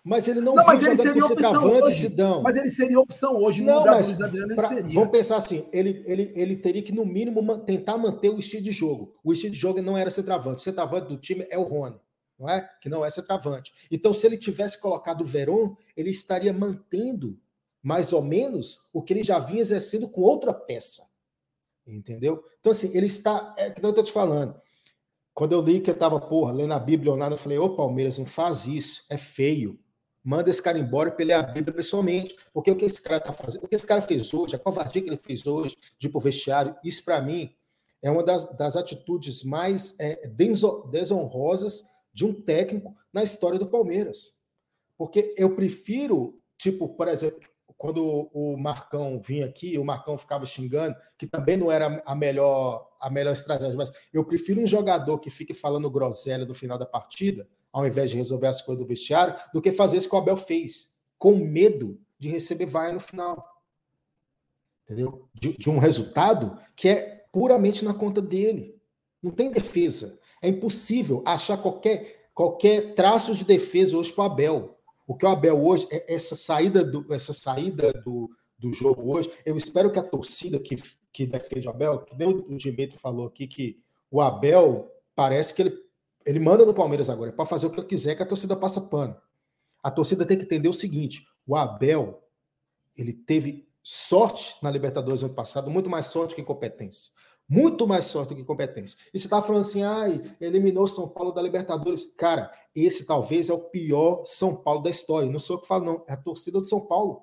[0.04, 2.00] Mas ele não, não mas ele seria opção hoje.
[2.00, 2.42] Sidão.
[2.42, 3.62] Mas ele seria opção hoje.
[3.62, 7.96] Não, mas Adriano, pra, vamos pensar assim, ele, ele, ele teria que, no mínimo, tentar
[7.96, 9.14] manter o estilo de jogo.
[9.22, 10.60] O estilo de jogo não era centroavante.
[10.60, 12.00] O centroavante do time é o Rony,
[12.36, 12.68] não é?
[12.80, 13.72] Que não é centroavante.
[13.92, 17.38] Então, se ele tivesse colocado o Veron, ele estaria mantendo
[17.82, 21.02] mais ou menos o que ele já vinha exercendo com outra peça.
[21.86, 22.44] Entendeu?
[22.60, 23.54] Então, assim, ele está.
[23.58, 24.60] É que não estou te falando.
[25.34, 27.74] Quando eu li que eu estava, porra, lendo a Bíblia ou nada, eu falei, ô
[27.74, 29.80] Palmeiras, não faz isso, é feio.
[30.22, 32.36] Manda esse cara embora para ele a Bíblia pessoalmente.
[32.52, 35.02] Porque o que esse cara está fazendo, o que esse cara fez hoje, a covardia
[35.02, 37.52] que ele fez hoje, de ir pro vestiário, isso para mim
[38.02, 40.28] é uma das, das atitudes mais é,
[40.90, 44.40] desonrosas de um técnico na história do Palmeiras.
[44.98, 47.40] Porque eu prefiro, tipo, por exemplo,
[47.82, 52.88] quando o Marcão vinha aqui, o Marcão ficava xingando, que também não era a melhor,
[53.00, 56.86] a melhor estratégia, mas eu prefiro um jogador que fique falando groselha no final da
[56.86, 60.18] partida, ao invés de resolver as coisas do vestiário, do que fazer isso que o
[60.18, 63.44] Abel fez, com medo de receber vai no final.
[64.84, 65.28] Entendeu?
[65.34, 68.80] De, de um resultado que é puramente na conta dele.
[69.20, 70.20] Não tem defesa.
[70.40, 74.78] É impossível achar qualquer, qualquer traço de defesa hoje para o Abel.
[75.06, 79.30] O que o Abel hoje, é essa saída do, essa saída do, do jogo hoje,
[79.44, 80.76] eu espero que a torcida que,
[81.12, 85.62] que defende o Abel, que nem o Dimitri falou aqui, que o Abel parece que
[85.62, 85.78] ele,
[86.24, 88.54] ele manda no Palmeiras agora, é para fazer o que ele quiser, que a torcida
[88.54, 89.16] passa pano.
[89.82, 92.22] A torcida tem que entender o seguinte: o Abel
[92.96, 97.10] ele teve sorte na Libertadores ano passado, muito mais sorte que incompetência.
[97.52, 98.98] Muito mais sorte do que competência.
[99.12, 102.02] E você está falando assim, ai, eliminou São Paulo da Libertadores.
[102.16, 105.30] Cara, esse talvez é o pior São Paulo da história.
[105.30, 106.04] Não sou eu que falo, não.
[106.06, 107.20] É a torcida do São Paulo.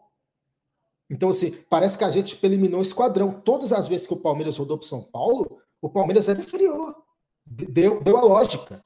[1.10, 3.42] Então, assim, parece que a gente eliminou o esquadrão.
[3.42, 6.96] Todas as vezes que o Palmeiras rodou para São Paulo, o Palmeiras era inferior.
[7.44, 8.86] Deu, deu a lógica.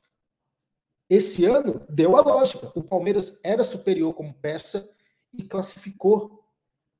[1.09, 2.71] Esse ano, deu a lógica.
[2.73, 4.89] O Palmeiras era superior como peça
[5.33, 6.41] e classificou.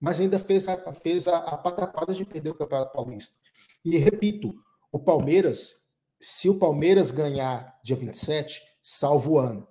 [0.01, 3.41] Mas ainda fez a, fez a, a de perder o Campeonato Paulista.
[3.84, 4.54] E repito,
[4.91, 9.67] o Palmeiras, se o Palmeiras ganhar dia 27, salva o ano.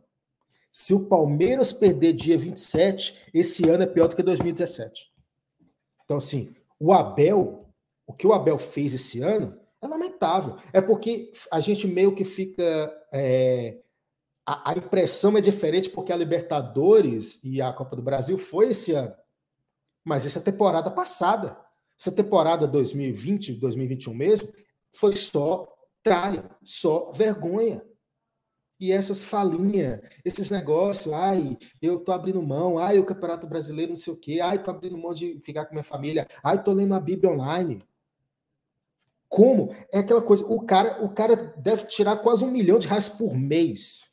[0.73, 5.13] Se o Palmeiras perder dia 27, esse ano é pior do que 2017.
[6.05, 7.69] Então, assim, o Abel,
[8.07, 10.57] o que o Abel fez esse ano é lamentável.
[10.73, 12.63] É porque a gente meio que fica.
[13.13, 13.81] É,
[14.47, 18.93] a, a, impressão é diferente porque a Libertadores e a Copa do Brasil foi esse
[18.93, 19.15] ano.
[20.05, 21.59] Mas essa temporada passada.
[21.99, 24.53] Essa temporada 2020, 2021 mesmo,
[24.93, 27.83] foi só tralha, só vergonha.
[28.81, 33.97] E essas falinhas, esses negócios, ai, eu tô abrindo mão, ai, o Campeonato Brasileiro não
[33.97, 36.93] sei o quê, ai, tô abrindo mão de ficar com minha família, ai, tô lendo
[36.93, 37.81] a Bíblia online.
[39.29, 39.73] Como?
[39.93, 43.35] É aquela coisa, o cara, o cara deve tirar quase um milhão de reais por
[43.35, 44.11] mês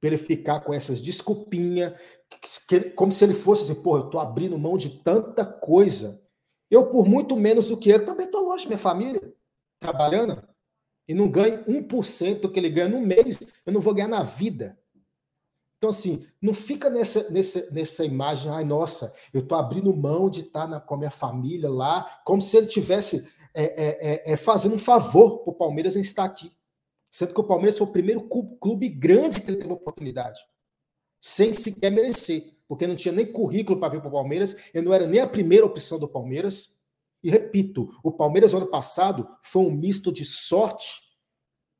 [0.00, 1.94] para ele ficar com essas desculpinhas,
[2.96, 6.25] como se ele fosse assim, pô, eu tô abrindo mão de tanta coisa
[6.70, 9.20] eu, por muito menos do que ele, também estou longe minha família,
[9.78, 10.42] trabalhando,
[11.08, 14.22] e não ganho 1% do que ele ganha no mês, eu não vou ganhar na
[14.22, 14.78] vida.
[15.78, 20.40] Então, assim, não fica nessa, nessa, nessa imagem, ai, nossa, eu estou abrindo mão de
[20.40, 24.36] estar na, com a minha família lá, como se ele tivesse é, é, é, é
[24.36, 26.52] fazendo um favor para o Palmeiras em estar aqui.
[27.10, 30.40] Sendo que o Palmeiras foi o primeiro clube grande que ele teve oportunidade,
[31.20, 34.94] sem sequer merecer porque não tinha nem currículo para vir para o Palmeiras, ele não
[34.94, 36.76] era nem a primeira opção do Palmeiras.
[37.22, 41.00] E repito, o Palmeiras ano passado foi um misto de sorte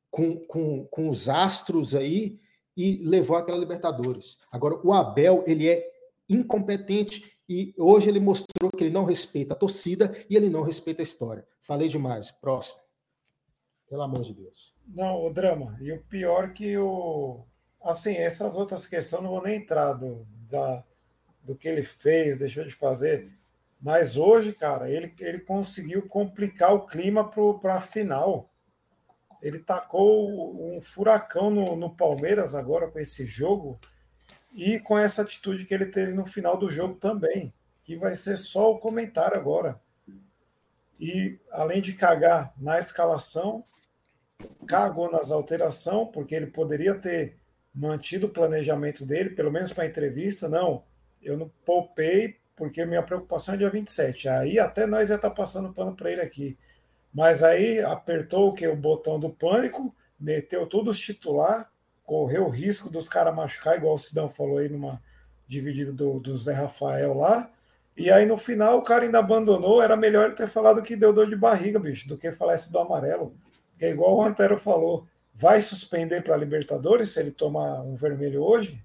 [0.09, 2.39] com, com, com os astros aí
[2.75, 4.39] e levou aquela Libertadores.
[4.51, 5.83] Agora, o Abel, ele é
[6.29, 11.01] incompetente e hoje ele mostrou que ele não respeita a torcida e ele não respeita
[11.01, 11.47] a história.
[11.61, 12.31] Falei demais.
[12.31, 12.79] Próximo.
[13.89, 14.75] Pelo amor de Deus.
[14.85, 15.77] Não, o drama.
[15.79, 17.45] E o pior que o.
[17.87, 20.83] Assim, essas outras questões não vou nem entrar do, da,
[21.41, 23.31] do que ele fez, deixou de fazer.
[23.79, 28.49] Mas hoje, cara, ele, ele conseguiu complicar o clima para a final.
[29.41, 33.79] Ele tacou um furacão no, no Palmeiras agora com esse jogo
[34.53, 38.35] e com essa atitude que ele teve no final do jogo também, que vai ser
[38.35, 39.79] só o comentário agora.
[40.99, 43.63] E além de cagar na escalação,
[44.67, 47.37] cagou nas alterações, porque ele poderia ter
[47.77, 50.83] mantido o planejamento dele, pelo menos para a entrevista, não,
[51.21, 54.27] eu não poupei porque minha preocupação é dia 27.
[54.27, 56.57] Aí até nós ia estar tá passando pano para ele aqui.
[57.13, 58.67] Mas aí apertou o que?
[58.67, 61.71] O botão do pânico, meteu todos os titular,
[62.03, 64.99] correu o risco dos caras machucar, igual o Sidão falou aí numa
[65.47, 67.51] dividida do, do Zé Rafael lá.
[67.95, 69.81] E aí no final o cara ainda abandonou.
[69.81, 72.71] Era melhor ele ter falado que deu dor de barriga, bicho, do que falar esse
[72.71, 73.35] do amarelo.
[73.77, 75.07] Que é igual o Antero falou
[75.39, 78.83] vai suspender para a Libertadores se ele tomar um vermelho hoje?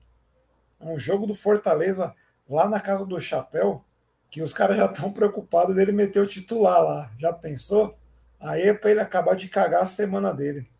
[0.79, 2.15] É um jogo do Fortaleza
[2.47, 3.83] lá na casa do Chapéu,
[4.31, 7.11] que os caras já estão preocupados dele meter o titular lá.
[7.19, 7.97] Já pensou?
[8.39, 10.71] Aí é para ele acabar de cagar a semana dele.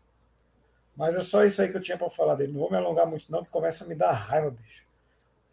[0.95, 2.53] Mas é só isso aí que eu tinha para falar dele.
[2.53, 4.85] Não vou me alongar muito, não, que começa a me dar raiva, bicho.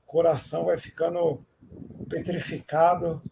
[0.05, 1.43] O coração vai ficando
[2.11, 3.23] petrificado,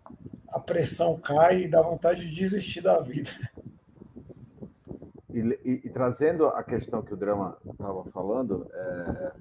[0.49, 3.31] a pressão cai e dá vontade de desistir da vida.
[5.33, 9.33] E, e, trazendo a questão que o Drama estava falando, é,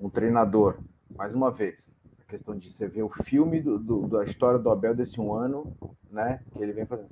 [0.00, 0.78] um treinador,
[1.16, 4.68] mais uma vez, a questão de você ver o filme do, do, da história do
[4.68, 5.76] Abel desse um ano,
[6.10, 6.40] né?
[6.52, 7.08] Que ele vem fazendo.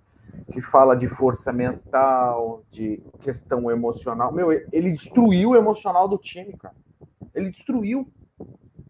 [0.52, 4.32] que fala de força mental, de questão emocional.
[4.32, 6.74] Meu, ele destruiu o emocional do time, cara.
[7.32, 8.12] Ele destruiu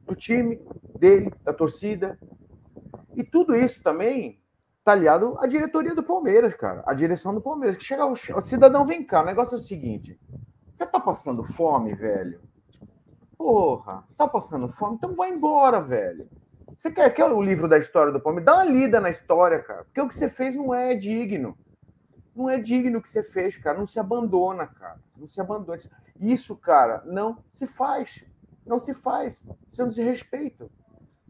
[0.06, 0.60] do time,
[0.98, 2.18] dele, da torcida.
[3.14, 4.40] E tudo isso também
[4.84, 6.84] tá ligado à diretoria do Palmeiras, cara.
[6.86, 7.78] A direção do Palmeiras.
[7.78, 10.20] Que chega o, o cidadão, vem cá, o negócio é o seguinte.
[10.70, 12.40] Você tá passando fome, velho?
[13.38, 14.96] Porra, você tá passando fome?
[14.96, 16.28] Então vai embora, velho.
[16.76, 18.46] Você quer, quer o livro da história do Palmeiras?
[18.46, 19.84] Dá uma lida na história, cara.
[19.84, 21.56] Porque o que você fez não é digno.
[22.34, 23.78] Não é digno o que você fez, cara.
[23.78, 24.98] Não se abandona, cara.
[25.16, 25.78] Não se abandona.
[26.20, 28.24] Isso, cara, não se faz.
[28.66, 29.48] Não se faz.
[29.68, 30.70] Isso é um desrespeito.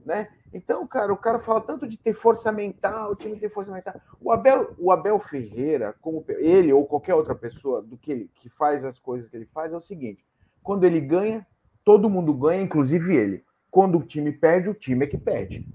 [0.05, 0.29] Né?
[0.53, 3.95] Então, cara, o cara fala tanto de ter força mental, o time tem força mental.
[4.21, 8.49] O Abel, o Abel Ferreira, como ele ou qualquer outra pessoa do que ele, que
[8.51, 10.25] faz as coisas que ele faz, é o seguinte:
[10.63, 11.47] quando ele ganha,
[11.85, 13.45] todo mundo ganha, inclusive ele.
[13.71, 15.67] Quando o time perde, o time é que perde.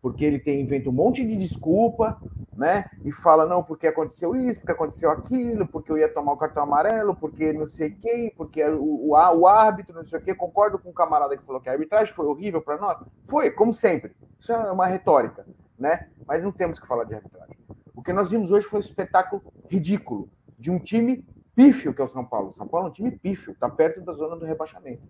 [0.00, 2.20] Porque ele tem inventa um monte de desculpa,
[2.56, 2.88] né?
[3.04, 6.62] E fala, não, porque aconteceu isso, porque aconteceu aquilo, porque eu ia tomar o cartão
[6.62, 10.34] amarelo, porque não sei quem, porque o, o, o árbitro, não sei o quê.
[10.34, 12.98] Concordo com o camarada que falou que a arbitragem foi horrível para nós.
[13.26, 14.12] Foi, como sempre.
[14.38, 15.46] Isso é uma retórica,
[15.78, 16.08] né?
[16.26, 17.56] Mas não temos que falar de arbitragem.
[17.94, 20.28] O que nós vimos hoje foi um espetáculo ridículo
[20.58, 21.24] de um time
[21.54, 22.48] pífio que é o São Paulo.
[22.48, 25.02] O São Paulo é um time pífio, está perto da zona do rebaixamento.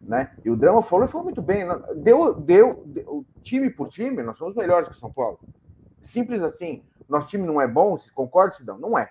[0.00, 0.32] Né?
[0.44, 1.66] E o Drama falou falou muito bem.
[1.66, 1.80] Né?
[1.96, 5.38] Deu, deu, deu, time por time, nós somos melhores que o São Paulo.
[6.06, 6.84] Simples assim.
[7.08, 8.78] Nosso time não é bom, concorda, Sidão?
[8.78, 9.10] Não é.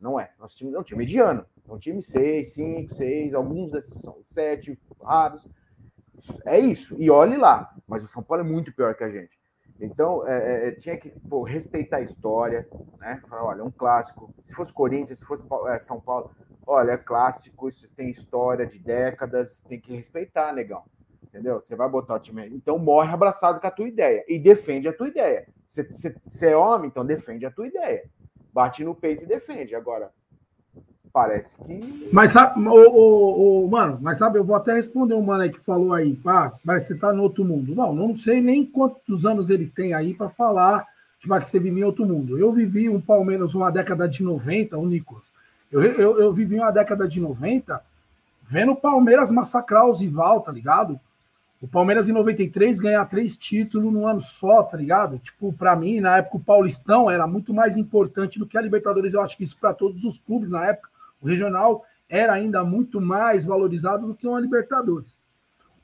[0.00, 0.30] Não é.
[0.38, 1.44] Nosso time é um time mediano.
[1.68, 5.44] É um time 6, 5, 6, alguns desses são 7, raros.
[6.44, 6.96] É isso.
[7.00, 7.74] E olhe lá.
[7.86, 9.36] Mas o São Paulo é muito pior que a gente.
[9.80, 12.66] Então, é, é, é, tinha que pô, respeitar a história,
[12.98, 13.20] né?
[13.28, 14.32] Falar, olha, um clássico.
[14.44, 16.30] Se fosse Corinthians, se fosse é, São Paulo,
[16.66, 20.84] olha, é clássico, isso tem história de décadas, tem que respeitar, negão.
[21.22, 21.60] Entendeu?
[21.60, 22.46] Você vai botar o time.
[22.48, 25.46] Então, morre abraçado com a tua ideia e defende a tua ideia.
[25.68, 28.04] Você é homem, então defende a tua ideia.
[28.52, 29.74] Bate no peito e defende.
[29.74, 30.10] Agora,
[31.12, 32.10] parece que.
[32.12, 35.50] Mas sabe, o, o, o, mano, mas sabe, eu vou até responder um mano aí
[35.50, 37.74] que falou aí, pá, parece que você tá no outro mundo.
[37.74, 40.86] Não, não sei nem quantos anos ele tem aí para falar
[41.18, 42.38] tipo, que você vive em outro mundo.
[42.38, 45.32] Eu vivi um Palmeiras uma década de 90, o Nicolas.
[45.70, 47.82] Eu, eu, eu vivi uma década de 90
[48.48, 51.00] vendo o Palmeiras massacrar os rival, tá ligado?
[51.60, 55.18] O Palmeiras em 93 ganhar três títulos num ano só, tá ligado?
[55.18, 59.14] Tipo, para mim, na época, o Paulistão era muito mais importante do que a Libertadores.
[59.14, 60.90] Eu acho que isso para todos os clubes na época
[61.20, 65.18] o regional era ainda muito mais valorizado do que uma Libertadores.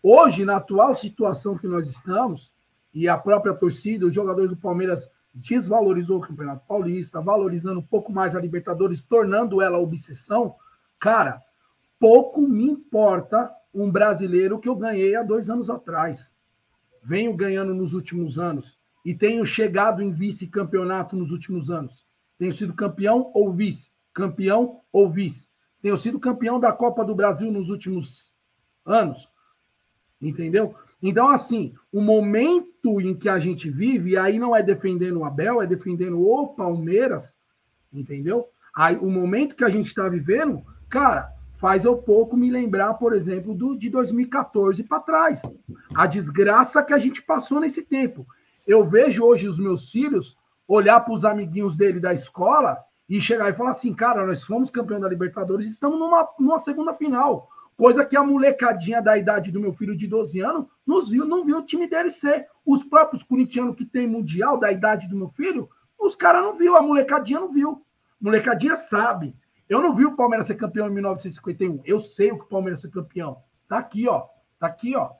[0.03, 2.53] Hoje, na atual situação que nós estamos,
[2.95, 8.12] e a própria torcida, os jogadores do Palmeiras desvalorizou o Campeonato Paulista, valorizando um pouco
[8.12, 10.55] mais a Libertadores, tornando ela obsessão,
[10.99, 11.41] cara,
[11.99, 16.35] pouco me importa um brasileiro que eu ganhei há dois anos atrás.
[17.03, 22.07] Venho ganhando nos últimos anos e tenho chegado em vice-campeonato nos últimos anos.
[22.39, 25.49] Tenho sido campeão ou vice campeão ou vice.
[25.81, 28.35] Tenho sido campeão da Copa do Brasil nos últimos
[28.85, 29.31] anos.
[30.20, 30.75] Entendeu?
[31.03, 35.61] Então, assim, o momento em que a gente vive, aí não é defendendo o Abel,
[35.61, 37.37] é defendendo o Palmeiras,
[37.93, 38.49] entendeu?
[38.75, 41.32] Aí, o momento que a gente está vivendo, cara,
[41.62, 45.40] faz eu pouco me lembrar, por exemplo, do de 2014 para trás.
[45.94, 48.26] A desgraça que a gente passou nesse tempo.
[48.66, 50.36] Eu vejo hoje os meus filhos
[50.66, 54.70] olhar para os amiguinhos dele da escola e chegar e falar assim, cara, nós fomos
[54.70, 57.48] campeão da Libertadores e estamos numa, numa segunda final.
[57.76, 61.44] Coisa que a molecadinha da idade do meu filho de 12 anos nos viu, não
[61.44, 62.48] viu o time dele ser.
[62.66, 66.74] Os próprios corintianos que tem mundial da idade do meu filho, os caras não viu,
[66.74, 67.86] a molecadinha não viu.
[68.20, 69.36] Molecadinha sabe.
[69.73, 71.81] Eu não vi o Palmeiras ser campeão em 1951.
[71.87, 73.39] Eu sei o que o Palmeiras ser campeão.
[73.66, 74.27] Tá aqui, ó.
[74.59, 75.12] Tá aqui, ó.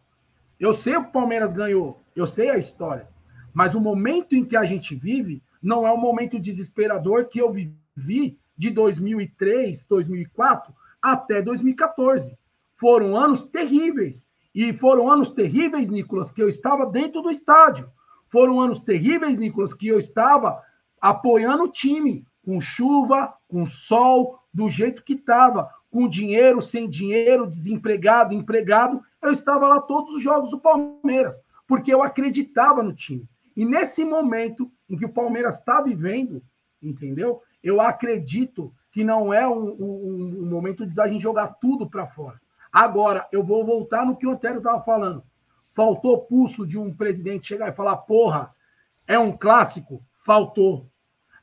[0.61, 2.03] Eu sei o que o Palmeiras ganhou.
[2.15, 3.09] Eu sei a história.
[3.55, 7.51] Mas o momento em que a gente vive não é um momento desesperador que eu
[7.51, 12.37] vivi de 2003, 2004 até 2014.
[12.77, 14.29] Foram anos terríveis.
[14.55, 17.91] E foram anos terríveis, Nicolas, que eu estava dentro do estádio.
[18.29, 20.63] Foram anos terríveis, Nicolas, que eu estava
[21.01, 27.47] apoiando o time, com chuva, com sol, do jeito que estava, com dinheiro, sem dinheiro,
[27.47, 29.03] desempregado, empregado.
[29.21, 33.29] Eu estava lá todos os jogos do Palmeiras, porque eu acreditava no time.
[33.57, 36.43] E nesse momento em que o Palmeiras está vivendo,
[36.83, 37.43] entendeu?
[37.63, 42.07] Eu acredito que não é um, um, um momento de a gente jogar tudo para
[42.07, 42.41] fora.
[42.73, 45.23] Agora, eu vou voltar no que o Antero estava falando.
[45.75, 48.55] Faltou pulso de um presidente chegar e falar: porra,
[49.07, 50.03] é um clássico?
[50.25, 50.87] Faltou.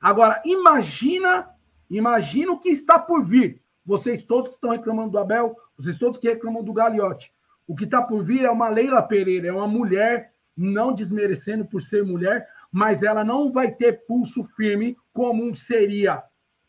[0.01, 1.49] Agora, imagina,
[1.89, 3.61] imagina o que está por vir.
[3.85, 7.33] Vocês todos que estão reclamando do Abel, vocês todos que reclamam do Gagliotti.
[7.67, 11.81] O que está por vir é uma Leila Pereira, é uma mulher não desmerecendo por
[11.81, 16.23] ser mulher, mas ela não vai ter pulso firme como seria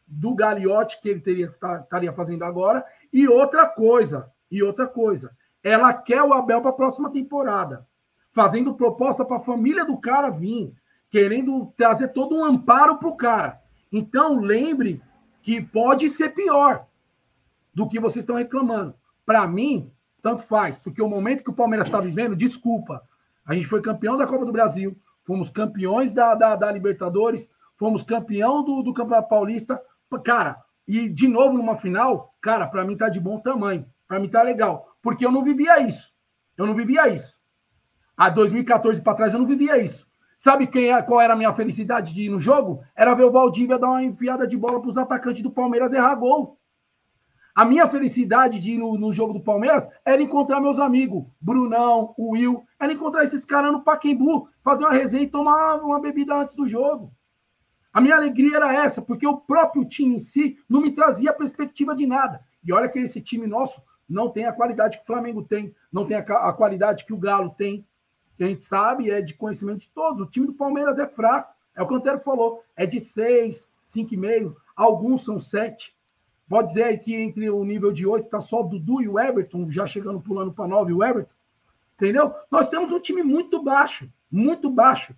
[0.06, 2.84] do Gagliotti que ele teria tá, estaria fazendo agora.
[3.12, 5.30] E outra coisa, e outra coisa,
[5.62, 7.86] ela quer o Abel para a próxima temporada,
[8.32, 10.72] fazendo proposta para a família do cara vir,
[11.10, 13.60] querendo trazer todo um amparo para o cara.
[13.92, 15.02] Então lembre
[15.42, 16.86] que pode ser pior
[17.74, 18.94] do que vocês estão reclamando.
[19.24, 19.90] Para mim,
[20.22, 23.02] tanto faz, porque o momento que o Palmeiras está vivendo, desculpa,
[23.44, 28.02] a gente foi campeão da Copa do Brasil, fomos campeões da, da, da Libertadores, fomos
[28.02, 29.80] campeão do, do Campeonato Paulista,
[30.24, 34.28] cara, e de novo numa final, cara, para mim tá de bom tamanho, para mim
[34.28, 36.12] tá legal, porque eu não vivia isso,
[36.56, 37.40] eu não vivia isso.
[38.16, 40.09] Há 2014 para trás eu não vivia isso.
[40.40, 42.82] Sabe quem é, qual era a minha felicidade de ir no jogo?
[42.96, 46.14] Era ver o Valdívia dar uma enfiada de bola para os atacantes do Palmeiras errar
[46.14, 46.58] gol.
[47.54, 52.14] A minha felicidade de ir no, no, jogo do Palmeiras era encontrar meus amigos, Brunão,
[52.18, 56.54] Will, era encontrar esses caras no Paquembu, fazer uma resenha e tomar uma bebida antes
[56.54, 57.12] do jogo.
[57.92, 61.94] A minha alegria era essa, porque o próprio time em si não me trazia perspectiva
[61.94, 62.42] de nada.
[62.64, 66.06] E olha que esse time nosso não tem a qualidade que o Flamengo tem, não
[66.06, 67.84] tem a, a qualidade que o Galo tem,
[68.40, 70.26] que a gente sabe, é de conhecimento de todos.
[70.26, 73.70] O time do Palmeiras é fraco, é o que o Antero falou, é de seis,
[73.84, 75.94] cinco e meio, alguns são sete.
[76.48, 79.20] Pode dizer aí que entre o nível de 8 está só o Dudu e o
[79.20, 81.34] Everton, já chegando pulando para 9 o Everton.
[81.96, 82.32] Entendeu?
[82.50, 85.14] Nós temos um time muito baixo, muito baixo.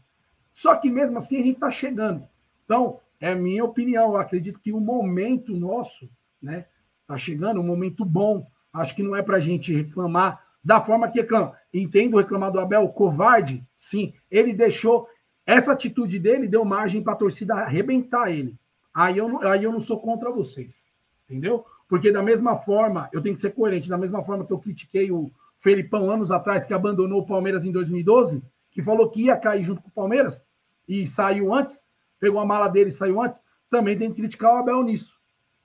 [0.53, 2.27] Só que mesmo assim a gente está chegando.
[2.65, 4.15] Então, é minha opinião.
[4.15, 6.11] Eu acredito que o momento nosso,
[6.43, 6.67] né?
[7.03, 8.47] Está chegando, um momento bom.
[8.73, 11.55] Acho que não é para a gente reclamar da forma que reclama.
[11.73, 14.15] Entendo reclamar do Abel, covarde, sim.
[14.31, 15.09] Ele deixou.
[15.45, 18.57] Essa atitude dele deu margem para a torcida arrebentar ele.
[18.95, 20.87] Aí eu, não, aí eu não sou contra vocês
[21.33, 21.65] entendeu?
[21.89, 25.11] Porque da mesma forma, eu tenho que ser coerente, da mesma forma que eu critiquei
[25.11, 29.65] o Felipão anos atrás, que abandonou o Palmeiras em 2012, que falou que ia cair
[29.65, 30.47] junto com o Palmeiras
[30.87, 31.87] e saiu antes,
[32.21, 35.19] pegou a mala dele e saiu antes, também tem que criticar o Abel nisso.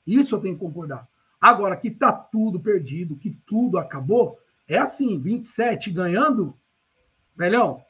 [0.06, 1.08] Isso eu tenho que concordar.
[1.40, 6.58] Agora, que tá tudo perdido, que tudo acabou, é assim, 27 ganhando,
[7.36, 7.82] velhão,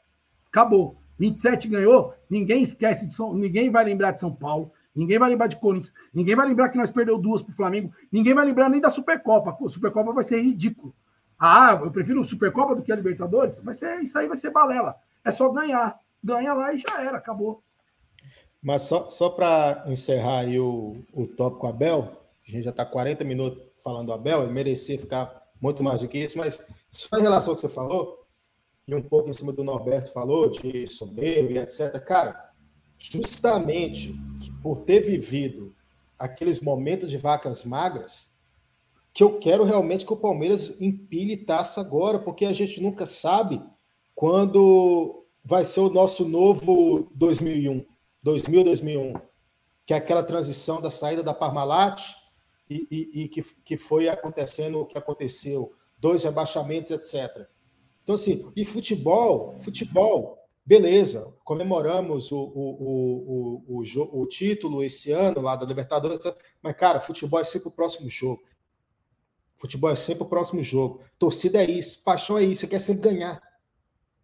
[0.46, 1.00] acabou.
[1.18, 5.46] 27 ganhou, ninguém esquece de São, ninguém vai lembrar de São Paulo, Ninguém vai lembrar
[5.46, 5.94] de Corinthians.
[6.12, 7.92] Ninguém vai lembrar que nós perdeu duas para o Flamengo.
[8.10, 9.52] Ninguém vai lembrar nem da Supercopa.
[9.52, 10.92] Pô, Supercopa vai ser ridículo.
[11.38, 13.62] Ah, eu prefiro Supercopa do que a Libertadores.
[13.74, 14.96] Ser, isso aí vai ser balela.
[15.24, 15.96] É só ganhar.
[16.22, 17.62] Ganha lá e já era, acabou.
[18.60, 23.22] Mas só, só para encerrar aí o, o tópico Abel, a gente já está 40
[23.22, 27.22] minutos falando do Abel, ele merecia ficar muito mais do que isso, mas só em
[27.22, 28.26] relação ao que você falou,
[28.86, 31.98] e um pouco em cima do Norberto falou, de soberba e etc.
[32.04, 32.52] Cara,
[32.98, 34.14] justamente
[34.62, 35.74] por ter vivido
[36.18, 38.30] aqueles momentos de vacas magras,
[39.12, 43.62] que eu quero realmente que o Palmeiras empilhe taça agora, porque a gente nunca sabe
[44.14, 47.84] quando vai ser o nosso novo 2001,
[48.22, 49.14] 2000, 2001,
[49.86, 52.00] que é aquela transição da saída da Parmalat
[52.68, 57.46] e, e, e que, que foi acontecendo o que aconteceu, dois rebaixamentos, etc.
[58.02, 60.38] Então, assim, e futebol, futebol,
[60.68, 66.20] Beleza, comemoramos o, o, o, o, o título esse ano lá da Libertadores,
[66.60, 68.42] mas, cara, futebol é sempre o próximo jogo.
[69.56, 71.00] Futebol é sempre o próximo jogo.
[71.18, 73.42] Torcida é isso, paixão é isso, você quer sempre ganhar.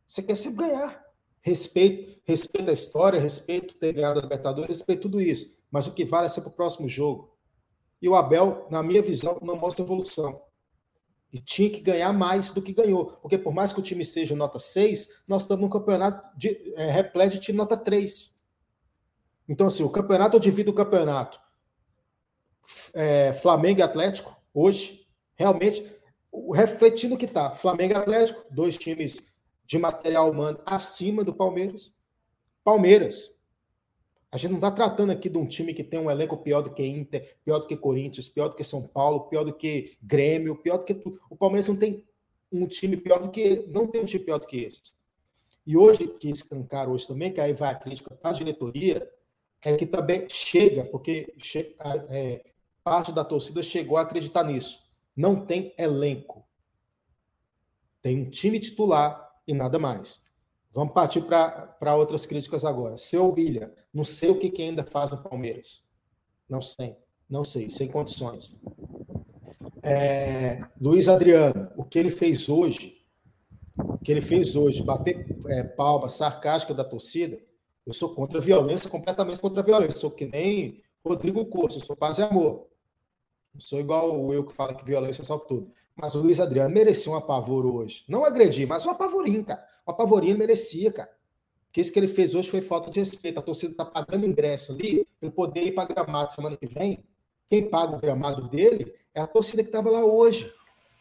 [0.07, 1.03] Você quer sempre ganhar.
[1.41, 5.57] Respeito, respeito a história, respeito ter ganhado a Libertadores, respeito tudo isso.
[5.71, 7.34] Mas o que vale é sempre o próximo jogo.
[8.05, 10.43] E o Abel, na minha visão, não mostra evolução.
[11.33, 13.07] E tinha que ganhar mais do que ganhou.
[13.23, 16.91] Porque por mais que o time seja nota 6, nós estamos num campeonato de, é,
[16.91, 18.39] repleto de time nota 3.
[19.49, 21.41] Então, assim, o campeonato, eu divido o campeonato.
[22.93, 25.91] É, Flamengo e Atlético, hoje, realmente,
[26.53, 27.53] refletindo o que está.
[27.53, 29.35] Flamengo e Atlético, dois times
[29.65, 31.95] de material humano acima do Palmeiras.
[32.63, 33.34] Palmeiras,
[34.35, 36.75] a gente não está tratando aqui de um time que tem um elenco pior do
[36.75, 40.57] que Inter, pior do que Corinthians, pior do que São Paulo, pior do que Grêmio,
[40.57, 41.21] pior do que tudo.
[41.31, 42.05] O Palmeiras não tem
[42.51, 43.65] um time pior do que.
[43.69, 44.99] Não tem um time pior do que esses.
[45.65, 49.09] E hoje, que escancar hoje também, que aí vai a crítica para a diretoria,
[49.65, 51.33] é que também chega, porque
[52.09, 52.45] é,
[52.83, 54.83] parte da torcida chegou a acreditar nisso.
[55.17, 56.45] Não tem elenco.
[58.03, 60.27] Tem um time titular e nada mais.
[60.75, 62.99] Vamos partir para outras críticas agora.
[62.99, 65.85] Seu Bilha, não sei o que, que ainda faz no Palmeiras.
[66.49, 66.97] Não sei,
[67.31, 68.61] não sei, sem condições.
[69.83, 73.05] É, Luiz Adriano, o que ele fez hoje,
[73.79, 77.39] o que ele fez hoje, bater é, palma sarcástica da torcida,
[77.87, 79.97] eu sou contra a violência, completamente contra a violência.
[79.97, 82.67] Sou que nem Rodrigo Corso, eu sou paz e amor.
[83.55, 85.71] Não sou igual o eu que fala que violência sofre tudo.
[85.95, 88.05] Mas o Luiz Adriano merecia um apavoro hoje.
[88.09, 89.65] Não agredi, mas um apavorinho, cara.
[89.87, 91.11] O Apavorinho merecia, cara.
[91.73, 93.39] que isso que ele fez hoje foi falta de respeito.
[93.39, 97.05] A torcida está pagando ingresso ali para poder ir para gramado semana que vem.
[97.49, 100.51] Quem paga o gramado dele é a torcida que estava lá hoje.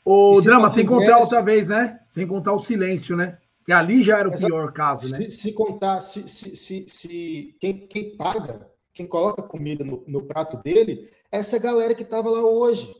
[0.06, 1.01] O Drama, sem ingresso...
[1.01, 1.99] contar outra vez, né?
[2.08, 3.38] Sem contar o silêncio, né?
[3.66, 5.22] Que ali já era o pior caso, né?
[5.22, 10.24] Se, se contar, se, se, se, se, quem, quem paga, quem coloca comida no, no
[10.24, 12.96] prato dele, é essa galera que estava lá hoje.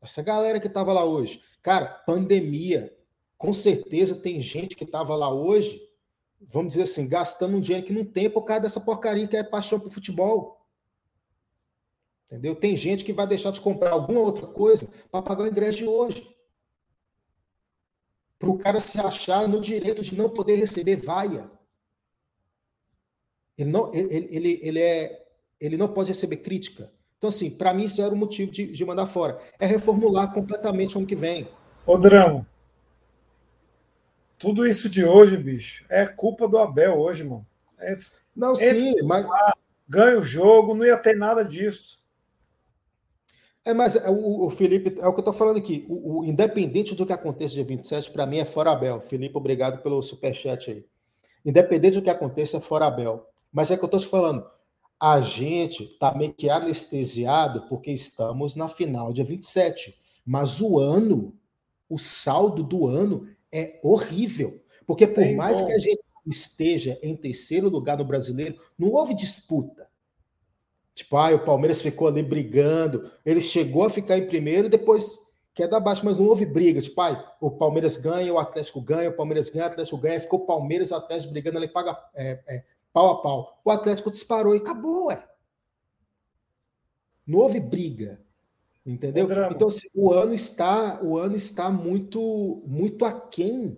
[0.00, 1.42] Essa galera que estava lá hoje.
[1.62, 2.94] Cara, pandemia.
[3.36, 5.88] Com certeza tem gente que estava lá hoje
[6.40, 9.42] vamos dizer assim, gastando um dinheiro que não tem por causa dessa porcaria que é
[9.42, 10.66] paixão por futebol.
[12.26, 12.54] Entendeu?
[12.54, 15.86] Tem gente que vai deixar de comprar alguma outra coisa para pagar o ingresso de
[15.86, 16.36] hoje.
[18.38, 21.50] Para o cara se achar no direito de não poder receber vaia.
[23.58, 25.26] Ele não, ele, ele, ele, é,
[25.60, 26.90] ele não pode receber crítica.
[27.18, 29.38] Então, assim, para mim isso era o motivo de, de mandar fora.
[29.58, 31.48] É reformular completamente o ano que vem.
[31.84, 32.46] Ô, Drama,
[34.38, 37.44] tudo isso de hoje, bicho, é culpa do Abel hoje, mano.
[37.78, 37.96] É,
[38.34, 39.26] não, sim, mas.
[39.90, 41.98] Ganha o jogo, não ia ter nada disso.
[43.64, 45.86] É, mas é, o, o Felipe, é o que eu tô falando aqui.
[45.88, 49.00] O, o independente do que aconteça dia 27, para mim é fora Abel.
[49.00, 50.84] Felipe, obrigado pelo superchat aí.
[51.44, 53.26] Independente do que aconteça, é fora Abel.
[53.52, 54.44] Mas é que eu tô te falando.
[55.00, 59.96] A gente tá meio que anestesiado porque estamos na final dia 27.
[60.24, 61.36] Mas o ano,
[61.88, 64.62] o saldo do ano é horrível.
[64.86, 65.66] Porque por Tem mais bom.
[65.66, 69.88] que a gente esteja em terceiro lugar no brasileiro, não houve disputa.
[70.94, 75.16] Tipo, ah, o Palmeiras ficou ali brigando, ele chegou a ficar em primeiro e depois
[75.54, 76.80] queda abaixo, mas não houve briga.
[76.80, 80.40] Tipo, ah, o Palmeiras ganha, o Atlético ganha, o Palmeiras ganha, o Atlético ganha, ficou
[80.40, 83.60] o Palmeiras e o Atlético brigando ali, paga é, é, pau a pau.
[83.64, 85.26] O Atlético disparou e acabou, ué.
[87.26, 88.20] Não houve briga.
[88.84, 89.28] Entendeu?
[89.50, 93.76] Então assim, o ano está o ano está muito muito aquém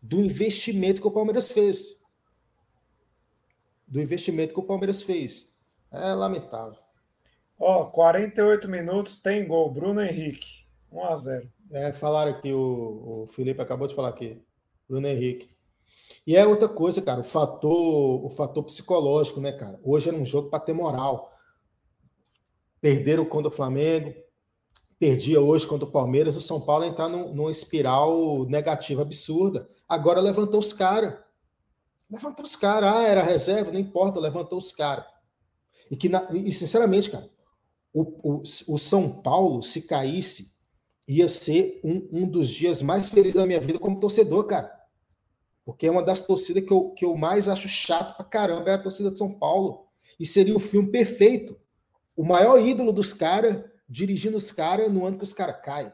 [0.00, 2.04] do investimento que o Palmeiras fez.
[3.86, 5.58] Do investimento que o Palmeiras fez.
[5.90, 6.78] É lamentável.
[7.58, 11.52] Ó, 48 minutos tem gol, Bruno Henrique, 1 a 0.
[11.72, 14.40] É, falaram aqui o, o Felipe acabou de falar aqui.
[14.88, 15.50] Bruno Henrique.
[16.28, 19.80] E é outra coisa, cara, o fator, o fator psicológico, né, cara?
[19.82, 21.32] Hoje era um jogo para ter moral.
[22.82, 24.14] Perderam contra o Flamengo,
[24.98, 29.66] perdia hoje contra o Palmeiras, o São Paulo entrar num, numa espiral negativa absurda.
[29.88, 31.18] Agora levantou os caras.
[32.10, 32.94] Levantou os caras.
[32.94, 35.06] Ah, era reserva, não importa, levantou os caras.
[35.90, 37.30] E, que e, sinceramente, cara,
[37.90, 38.42] o, o,
[38.74, 40.52] o, São Paulo, se caísse,
[41.08, 44.77] ia ser um, um dos dias mais felizes da minha vida como torcedor, cara.
[45.68, 48.72] Porque é uma das torcidas que eu, que eu mais acho chato pra caramba, é
[48.72, 49.84] a torcida de São Paulo.
[50.18, 51.60] E seria o filme perfeito.
[52.16, 55.92] O maior ídolo dos caras dirigindo os caras no ano que os caras caem.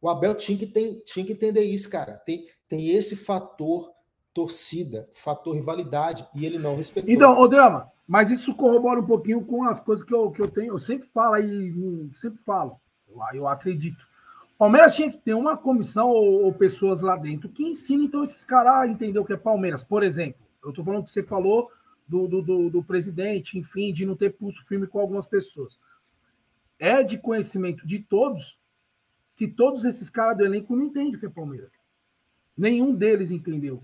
[0.00, 2.16] O Abel tinha que, tem, tinha que entender isso, cara.
[2.26, 3.92] Tem, tem esse fator
[4.34, 7.14] torcida, fator rivalidade, e ele não respeitou.
[7.14, 10.50] Então, ô Drama, mas isso corrobora um pouquinho com as coisas que eu, que eu
[10.50, 10.74] tenho.
[10.74, 11.72] Eu sempre falo aí,
[12.20, 14.07] sempre falo, eu, eu acredito.
[14.58, 18.44] Palmeiras tinha que ter uma comissão ou, ou pessoas lá dentro que ensinem então esses
[18.44, 19.84] caras a entender o que é Palmeiras.
[19.84, 21.70] Por exemplo, eu tô falando que você falou
[22.06, 25.78] do, do, do, do presidente, enfim, de não ter pulso firme com algumas pessoas
[26.78, 28.58] é de conhecimento de todos
[29.36, 31.84] que todos esses caras do elenco não entendem o que é Palmeiras.
[32.56, 33.82] Nenhum deles entendeu.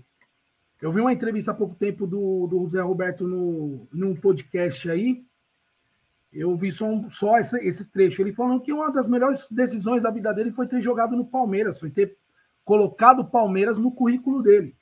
[0.81, 5.25] Eu vi uma entrevista há pouco tempo do, do José Roberto no, num podcast aí.
[6.35, 8.21] Eu vi só, só esse, esse trecho.
[8.21, 11.79] Ele falando que uma das melhores decisões da vida dele foi ter jogado no Palmeiras,
[11.79, 12.17] foi ter
[12.65, 14.75] colocado o Palmeiras no currículo dele.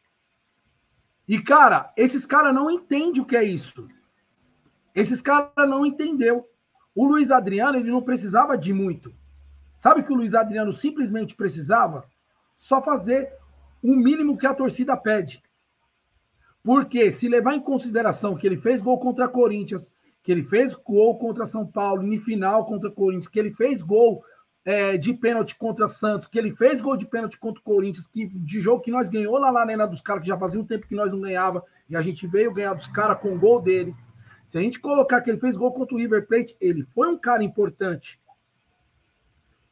[1.27, 3.87] E, cara, esses caras não entendem o que é isso.
[4.95, 6.49] Esses caras não entendeu.
[6.95, 9.13] O Luiz Adriano ele não precisava de muito.
[9.77, 12.09] Sabe que o Luiz Adriano simplesmente precisava?
[12.57, 13.31] Só fazer
[13.81, 15.43] o mínimo que a torcida pede.
[16.63, 19.93] Porque se levar em consideração que ele fez gol contra Corinthians,
[20.23, 24.23] que ele fez gol contra São Paulo, em final contra Corinthians, que ele fez gol
[24.63, 28.25] é, de pênalti contra Santos, que ele fez gol de pênalti contra o Corinthians, que
[28.27, 30.87] de jogo que nós ganhou lá na arena dos caras, que já fazia um tempo
[30.87, 33.93] que nós não ganhava, e a gente veio ganhar dos caras com o gol dele.
[34.47, 37.17] Se a gente colocar que ele fez gol contra o River Plate, ele foi um
[37.17, 38.17] cara importante.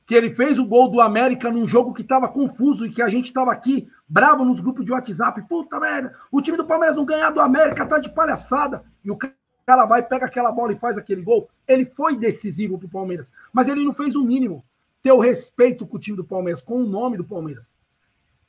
[0.06, 3.08] Que ele fez o gol do América num jogo que estava confuso e que a
[3.08, 5.48] gente estava aqui bravo nos grupos de WhatsApp.
[5.48, 8.84] Puta merda, o time do Palmeiras não ganhar do América, tá de palhaçada.
[9.06, 9.34] E o cara
[9.66, 11.50] vai, pega aquela bola e faz aquele gol.
[11.68, 14.64] Ele foi decisivo pro Palmeiras, mas ele não fez o mínimo.
[15.02, 17.78] Ter o respeito com o time do Palmeiras, com o nome do Palmeiras.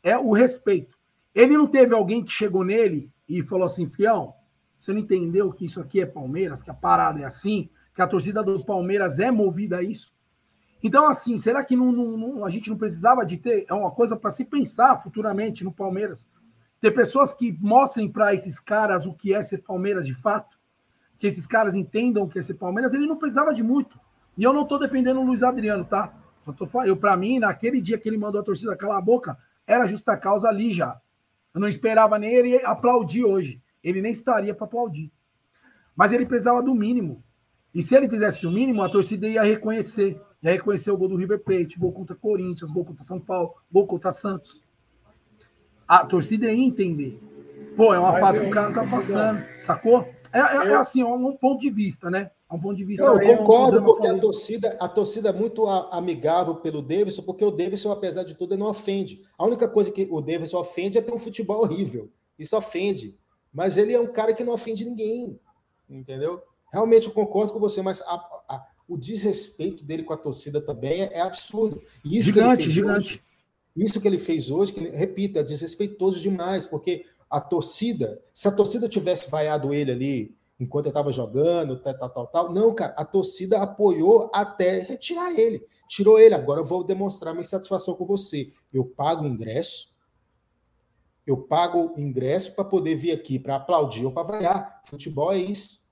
[0.03, 0.99] É o respeito.
[1.35, 4.35] Ele não teve alguém que chegou nele e falou assim, fião,
[4.77, 8.07] você não entendeu que isso aqui é Palmeiras, que a parada é assim, que a
[8.07, 10.13] torcida dos Palmeiras é movida a isso?
[10.83, 13.65] Então, assim, será que não, não, não, a gente não precisava de ter?
[13.69, 16.29] É uma coisa para se pensar futuramente no Palmeiras.
[16.81, 20.59] ter pessoas que mostrem para esses caras o que é ser Palmeiras de fato,
[21.19, 23.99] que esses caras entendam que é ser Palmeiras, ele não precisava de muito.
[24.37, 26.13] E eu não estou defendendo o Luiz Adriano, tá?
[26.41, 29.03] Só tô falando, eu para mim, naquele dia que ele mandou a torcida calar a
[29.03, 31.01] boca, era justa causa ali já.
[31.55, 33.63] Eu não esperava nem ele aplaudir hoje.
[33.83, 35.13] Ele nem estaria para aplaudir.
[35.95, 37.23] Mas ele precisava do mínimo.
[37.75, 40.21] E se ele fizesse o mínimo, a torcida ia reconhecer.
[40.43, 43.87] Ia reconhecer o gol do River Plate, gol contra Corinthians, gol contra São Paulo, gol
[43.87, 44.63] contra Santos.
[45.87, 47.21] A torcida ia entender.
[47.77, 50.09] Pô, é uma Mas fase que o cara não tá passando, sacou?
[50.33, 52.31] É, é, é assim, é um ponto de vista, né?
[52.51, 53.05] É um ponto de vista.
[53.05, 57.91] Eu concordo, porque a torcida, a torcida é muito amigável pelo Davidson, porque o Davidson,
[57.91, 59.23] apesar de tudo, não ofende.
[59.39, 62.11] A única coisa que o Davidson ofende é ter um futebol horrível.
[62.39, 63.17] Isso ofende.
[63.53, 65.39] Mas ele é um cara que não ofende ninguém.
[65.89, 66.43] Entendeu?
[66.73, 68.15] Realmente eu concordo com você, mas a,
[68.49, 71.83] a, o desrespeito dele com a torcida também é, é absurdo.
[72.05, 72.97] E isso gigante, que ele fez gigante.
[72.97, 73.23] Hoje,
[73.77, 78.53] isso que ele fez hoje, que, repito, é desrespeitoso demais, porque a torcida, se a
[78.53, 82.95] torcida tivesse vaiado ele ali enquanto ele estava jogando, tal, tal, tal, tal, não, cara,
[82.97, 85.67] a torcida apoiou até retirar ele.
[85.89, 88.53] Tirou ele, agora eu vou demonstrar minha insatisfação com você.
[88.73, 89.93] Eu pago o ingresso,
[91.27, 94.83] eu pago o ingresso para poder vir aqui para aplaudir ou para vaiar.
[94.87, 95.83] Futebol é isso.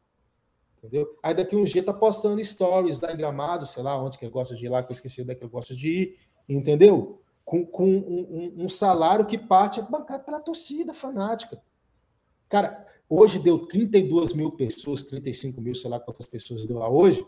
[0.79, 1.19] Entendeu?
[1.23, 4.33] Aí daqui um dia tá postando stories lá em Gramado, sei lá onde que ele
[4.33, 6.19] gosta de ir lá, que eu esqueci onde é que ele gosta de ir,
[6.49, 7.21] entendeu?
[7.51, 11.61] Com, com um, um, salário que parte bancado pela torcida fanática.
[12.49, 17.27] Cara, hoje deu 32 mil pessoas, 35 mil, sei lá quantas pessoas deu lá hoje,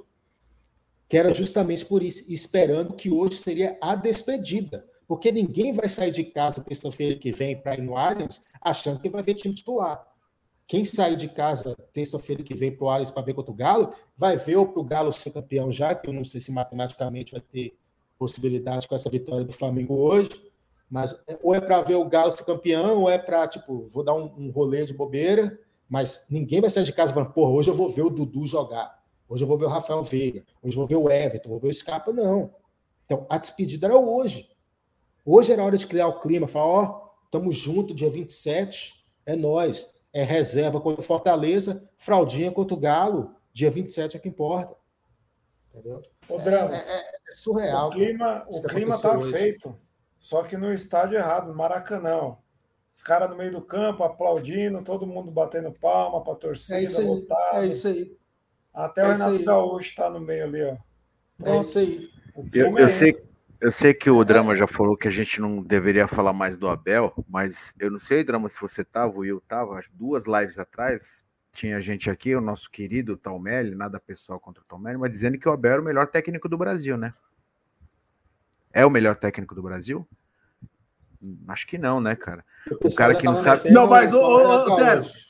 [1.08, 4.88] que era justamente por isso, esperando que hoje seria a despedida.
[5.08, 9.10] Porque ninguém vai sair de casa terça-feira que vem para ir no Allianz achando que
[9.10, 10.06] vai ver time titular.
[10.68, 13.92] Quem sair de casa terça-feira que vem para o Allianz para ver contra o Galo,
[14.16, 17.32] vai ver ou para o Galo ser campeão já, que eu não sei se matematicamente
[17.32, 17.76] vai ter
[18.22, 20.30] possibilidade com essa vitória do Flamengo hoje,
[20.88, 24.04] mas é, ou é para ver o Galo ser campeão, ou é para, tipo, vou
[24.04, 25.58] dar um, um rolê de bobeira,
[25.88, 29.02] mas ninguém vai sair de casa falando, porra, hoje eu vou ver o Dudu jogar,
[29.28, 31.68] hoje eu vou ver o Rafael Veiga, hoje eu vou ver o Everton, vou ver
[31.68, 32.54] o Scarpa, não.
[33.04, 34.48] Então, a despedida era hoje.
[35.24, 39.34] Hoje era hora de criar o clima, falar, ó, oh, tamo junto, dia 27, é
[39.34, 39.92] nós.
[40.12, 44.76] É reserva contra o Fortaleza, fraldinha contra o Galo, dia 27 é que importa.
[45.74, 46.02] Entendeu?
[46.34, 46.74] O drama.
[46.74, 47.88] É, é, é surreal.
[47.88, 49.32] O clima, o clima tá hoje.
[49.32, 49.78] feito,
[50.18, 52.36] só que no estádio errado, no Maracanã.
[52.92, 56.84] Os caras no meio do campo aplaudindo, todo mundo batendo palma para a torcida, é
[56.84, 57.56] isso aí, lotado.
[57.56, 58.16] É isso aí.
[58.72, 60.76] Até é o Renato Gaúcho está no meio ali, ó.
[61.44, 62.10] É isso aí.
[62.52, 63.12] Eu, eu sei,
[63.60, 66.68] eu sei que o Drama já falou que a gente não deveria falar mais do
[66.68, 70.58] Abel, mas eu não sei, Drama, se você estava, o Will estava, acho duas lives
[70.58, 71.22] atrás,
[71.52, 75.48] tinha gente aqui, o nosso querido Talmelli, nada pessoal contra o Talmelli, mas dizendo que
[75.48, 77.12] o Abel era o melhor técnico do Brasil, né?
[78.72, 80.08] É o melhor técnico do Brasil?
[81.46, 82.44] Acho que não, né, cara?
[82.82, 83.70] O cara que não sabe.
[83.70, 84.66] Não, mas, ô,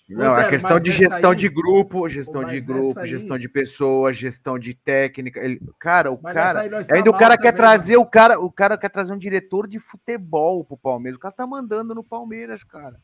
[0.09, 4.73] Não, a questão de gestão de grupo, gestão de grupo, gestão de pessoas, gestão de
[4.75, 5.41] técnica.
[5.41, 5.61] Ele...
[5.79, 6.62] Cara, o cara.
[6.91, 10.64] Ainda o cara quer trazer o cara, o cara quer trazer um diretor de futebol
[10.64, 11.18] pro Palmeiras.
[11.18, 12.99] O cara tá mandando no Palmeiras, cara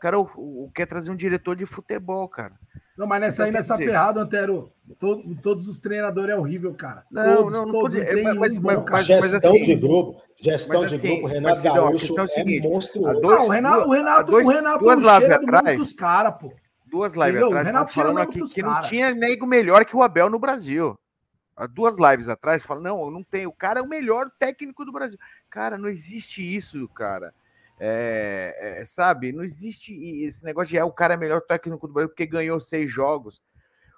[0.00, 2.54] cara o, o, quer trazer um diretor de futebol, cara.
[2.96, 3.86] Não, mas nessa então, aí, nessa dizer...
[3.86, 7.04] ferrada, Antero, todo, todos os treinadores é horrível, cara.
[7.10, 10.86] Não, todos, não, não todos pode, é, mas, mas, mas, gestão assim, de grupo, gestão
[10.86, 13.20] de assim, grupo, Renato Gaúcho é, o seguinte, é monstruoso.
[13.20, 16.52] Dois, não, o Renato, o Renato, dois, o Renato duas lives atrás, dos cara, pô.
[16.86, 20.38] Duas lives atrás, estava falando aqui que não tinha nego melhor que o Abel no
[20.38, 20.98] Brasil.
[21.56, 24.92] Há duas lives atrás, fala, não, não tem, o cara é o melhor técnico do
[24.92, 25.18] Brasil.
[25.48, 27.32] Cara, não existe isso, cara.
[27.82, 31.94] É, é, sabe, não existe esse negócio de é o cara é melhor técnico do
[31.94, 33.42] Brasil porque ganhou seis jogos.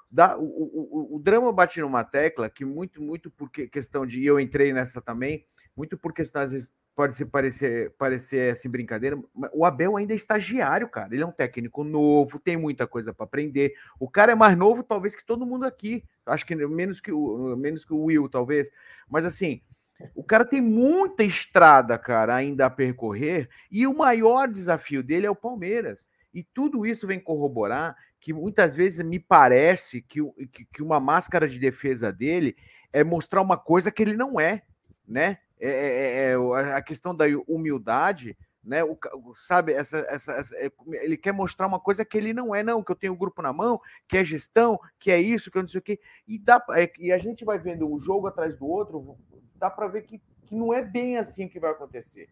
[0.08, 4.20] Dá, o, o, o, drama bate numa tecla que muito, muito por questão de.
[4.20, 8.68] E eu entrei nessa também, muito por questão, às vezes, pode ser, parecer, parecer assim,
[8.68, 9.18] brincadeira.
[9.52, 11.12] O Abel ainda é estagiário, cara.
[11.12, 13.74] Ele é um técnico novo, tem muita coisa para aprender.
[13.98, 16.04] O cara é mais novo, talvez, que todo mundo aqui.
[16.26, 18.70] Acho que menos que o, menos que o Will, talvez.
[19.08, 19.62] Mas assim,
[20.14, 25.30] o cara tem muita estrada, cara, ainda a percorrer, e o maior desafio dele é
[25.30, 26.08] o Palmeiras.
[26.34, 30.20] E tudo isso vem corroborar que muitas vezes me parece que,
[30.52, 32.56] que, que uma máscara de defesa dele
[32.92, 34.62] é mostrar uma coisa que ele não é,
[35.06, 35.38] né?
[35.60, 38.82] É, é, é, é a questão da humildade, né?
[38.84, 38.96] O,
[39.34, 40.70] sabe, essa, essa, essa, é,
[41.02, 43.18] ele quer mostrar uma coisa que ele não é, não, que eu tenho o um
[43.18, 46.00] grupo na mão, que é gestão, que é isso, que eu não sei o quê.
[46.26, 49.16] E, dá, é, e a gente vai vendo um jogo atrás do outro,
[49.62, 52.28] dá para ver que, que não é bem assim que vai acontecer,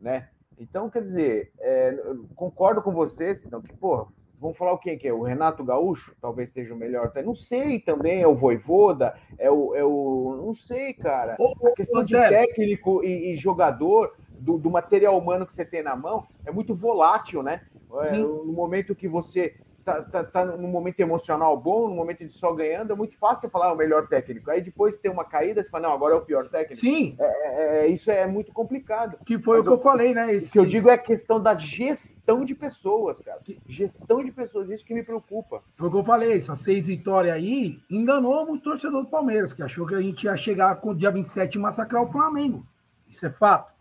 [0.00, 0.30] né?
[0.58, 1.94] Então, quer dizer, é,
[2.34, 4.08] concordo com você, senão que, pô,
[4.40, 5.12] vamos falar o quem que é?
[5.12, 7.12] O Renato Gaúcho talvez seja o melhor.
[7.22, 9.74] Não sei também, é o Voivoda, é o.
[9.74, 11.36] É o não sei, cara.
[11.36, 15.94] A questão de técnico e, e jogador, do, do, material humano que você tem na
[15.94, 17.66] mão, é muito volátil, né?
[18.04, 19.54] É, no momento que você
[19.84, 23.48] tá, tá, tá num momento emocional bom, no momento de só ganhando, é muito fácil
[23.50, 24.50] falar ah, o melhor técnico.
[24.50, 26.80] Aí depois tem uma caída, você fala, não, agora é o pior técnico.
[26.80, 27.16] Sim.
[27.18, 29.18] É, é, é isso é muito complicado.
[29.24, 30.34] Que foi Mas o que eu, eu falei, né?
[30.34, 33.40] Esse, o que eu digo é a questão da gestão de pessoas, cara.
[33.66, 35.62] Gestão de pessoas, isso que me preocupa.
[35.76, 39.52] Foi o que eu falei, essas seis vitórias aí enganou muito o torcedor do Palmeiras,
[39.52, 42.66] que achou que a gente ia chegar com o dia 27 e massacrar o Flamengo.
[43.08, 43.72] Isso é fato.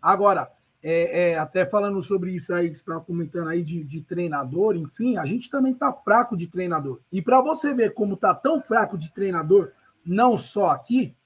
[0.00, 0.50] Agora,
[0.86, 4.76] é, é, até falando sobre isso aí que você estava comentando aí de, de, treinador,
[4.76, 7.00] enfim, a gente também está fraco de treinador.
[7.10, 9.72] E para você ver como está tão fraco de treinador,
[10.04, 11.16] não só aqui,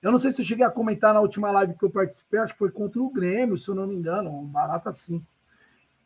[0.00, 2.54] eu não sei se eu cheguei a comentar na última live que eu participei, acho
[2.54, 5.22] que foi contra o Grêmio, se eu não me engano, um barato assim.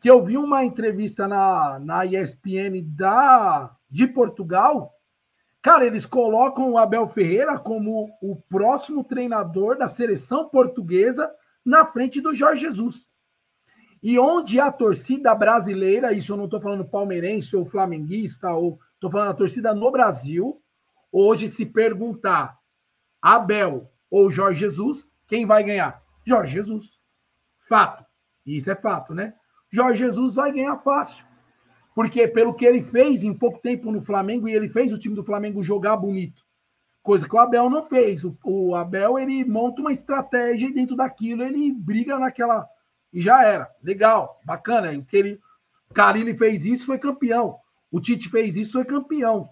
[0.01, 4.93] Que eu vi uma entrevista na, na ESPN da, de Portugal.
[5.61, 11.31] Cara, eles colocam o Abel Ferreira como o próximo treinador da seleção portuguesa
[11.67, 13.05] na frente do Jorge Jesus.
[14.01, 19.11] E onde a torcida brasileira, isso eu não estou falando palmeirense ou flamenguista, ou estou
[19.11, 20.61] falando a torcida no Brasil,
[21.11, 22.57] hoje se perguntar
[23.21, 26.01] Abel ou Jorge Jesus, quem vai ganhar?
[26.25, 26.97] Jorge Jesus.
[27.67, 28.05] Fato.
[28.45, 29.33] Isso é fato, né?
[29.69, 31.25] Jorge Jesus vai ganhar fácil.
[31.93, 35.15] Porque pelo que ele fez em pouco tempo no Flamengo, e ele fez o time
[35.15, 36.46] do Flamengo jogar bonito
[37.07, 38.25] coisa que o Abel não fez.
[38.25, 42.67] O, o, Abel ele monta uma estratégia e dentro daquilo ele briga naquela
[43.13, 43.71] e já era.
[43.81, 44.91] Legal, bacana.
[44.91, 45.39] O que ele,
[45.93, 47.59] Carilli fez isso, foi campeão.
[47.89, 49.49] O Tite fez isso, foi campeão.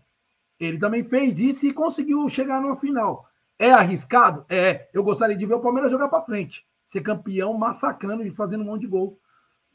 [0.60, 3.26] Ele também fez isso e conseguiu chegar numa final.
[3.58, 4.46] É arriscado?
[4.50, 4.90] É.
[4.94, 8.68] Eu gostaria de ver o Palmeiras jogar para frente, ser campeão, massacrando e fazendo um
[8.68, 9.18] monte de gol.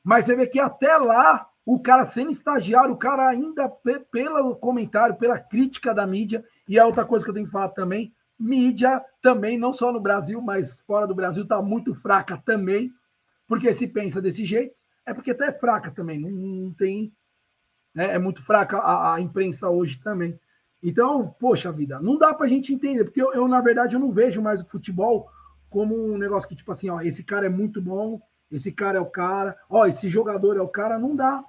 [0.04, 3.70] Mas você vê que até lá o cara sendo estagiário, o cara ainda,
[4.10, 7.70] pelo comentário, pela crítica da mídia, e a outra coisa que eu tenho que falar
[7.70, 12.92] também, mídia também, não só no Brasil, mas fora do Brasil, está muito fraca também,
[13.48, 17.12] porque se pensa desse jeito, é porque até é fraca também, não, não tem.
[17.92, 20.38] Né, é muito fraca a, a, imprensa hoje também.
[20.80, 24.00] Então, poxa vida, não dá para a gente entender, porque eu, eu, na verdade, eu
[24.00, 25.28] não vejo mais o futebol
[25.68, 29.00] como um negócio que, tipo assim, ó, esse cara é muito bom, esse cara é
[29.00, 31.44] o cara, ó, esse jogador é o cara, não dá.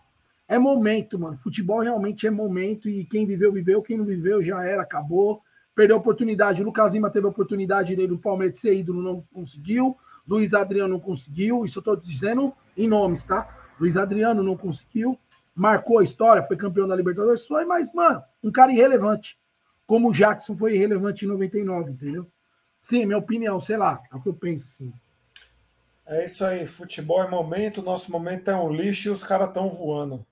[0.52, 1.38] É momento, mano.
[1.38, 3.82] Futebol realmente é momento e quem viveu, viveu.
[3.82, 5.42] Quem não viveu, já era, acabou.
[5.74, 6.62] Perdeu a oportunidade.
[6.62, 9.96] O Lucas Lima teve a oportunidade dele no Palmeiras de ser ídolo, não conseguiu.
[10.28, 11.64] Luiz Adriano não conseguiu.
[11.64, 13.48] Isso eu tô dizendo em nomes, tá?
[13.80, 15.18] Luiz Adriano não conseguiu.
[15.56, 19.40] Marcou a história, foi campeão da Libertadores, foi, mas, mano, um cara irrelevante.
[19.88, 22.28] Como o Jackson foi irrelevante em 99, entendeu?
[22.84, 24.94] Sim, minha opinião, sei lá, é o que eu penso, assim.
[26.06, 29.72] É isso aí, futebol é momento, nosso momento é um lixo e os caras estão
[29.72, 30.26] voando.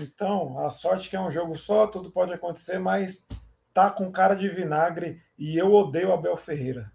[0.00, 3.26] Então, a sorte que é um jogo só, tudo pode acontecer, mas
[3.74, 6.90] tá com cara de vinagre e eu odeio Abel Ferreira.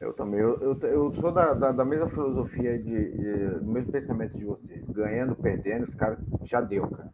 [0.00, 0.40] Eu também.
[0.40, 4.44] Eu, eu, eu sou da, da, da, mesma filosofia, de, de, do mesmo pensamento de
[4.44, 4.88] vocês.
[4.88, 7.12] Ganhando, perdendo, os caras já deu, cara.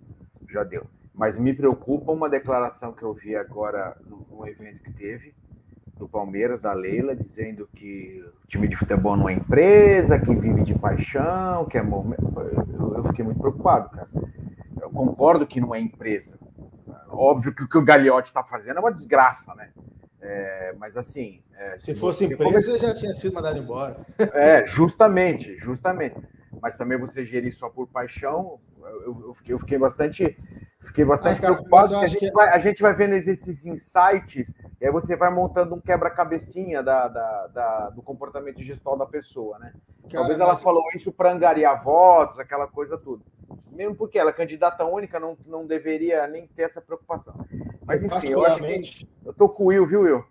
[0.48, 0.86] Já deu.
[1.12, 5.34] Mas me preocupa uma declaração que eu vi agora no evento que teve,
[5.99, 10.62] do Palmeiras, da Leila, dizendo que o time de futebol não é empresa, que vive
[10.62, 11.80] de paixão, que é.
[11.80, 14.09] Eu, fiquei muito preocupado, cara.
[14.80, 16.38] Eu concordo que não é empresa.
[17.11, 19.70] Óbvio que o que o Gagliotti está fazendo é uma desgraça, né?
[20.20, 21.42] É, mas assim.
[21.55, 23.96] É, se, se, fosse empresa, ele já tinha sido mandado embora.
[24.32, 26.16] É, justamente, justamente.
[26.62, 28.61] Mas também você gerir só por paixão,
[29.05, 30.36] eu, eu, fiquei, eu fiquei bastante
[30.88, 32.30] Fiquei bastante cara, preocupado, a gente, que...
[32.30, 37.08] vai, a gente vai vendo esses insights, e aí você vai montando um quebra-cabecinha da,
[37.08, 39.72] da, da, do comportamento gestual da pessoa, né?
[40.02, 40.62] Cara, Talvez ela mas...
[40.62, 43.24] falou isso para angariar votos, aquela coisa tudo.
[43.72, 47.34] Mesmo porque ela é candidata única, não, não deveria nem ter essa preocupação.
[47.84, 49.08] Mas enfim, eu acho que.
[49.24, 50.24] Eu tô com o Will, viu, Will?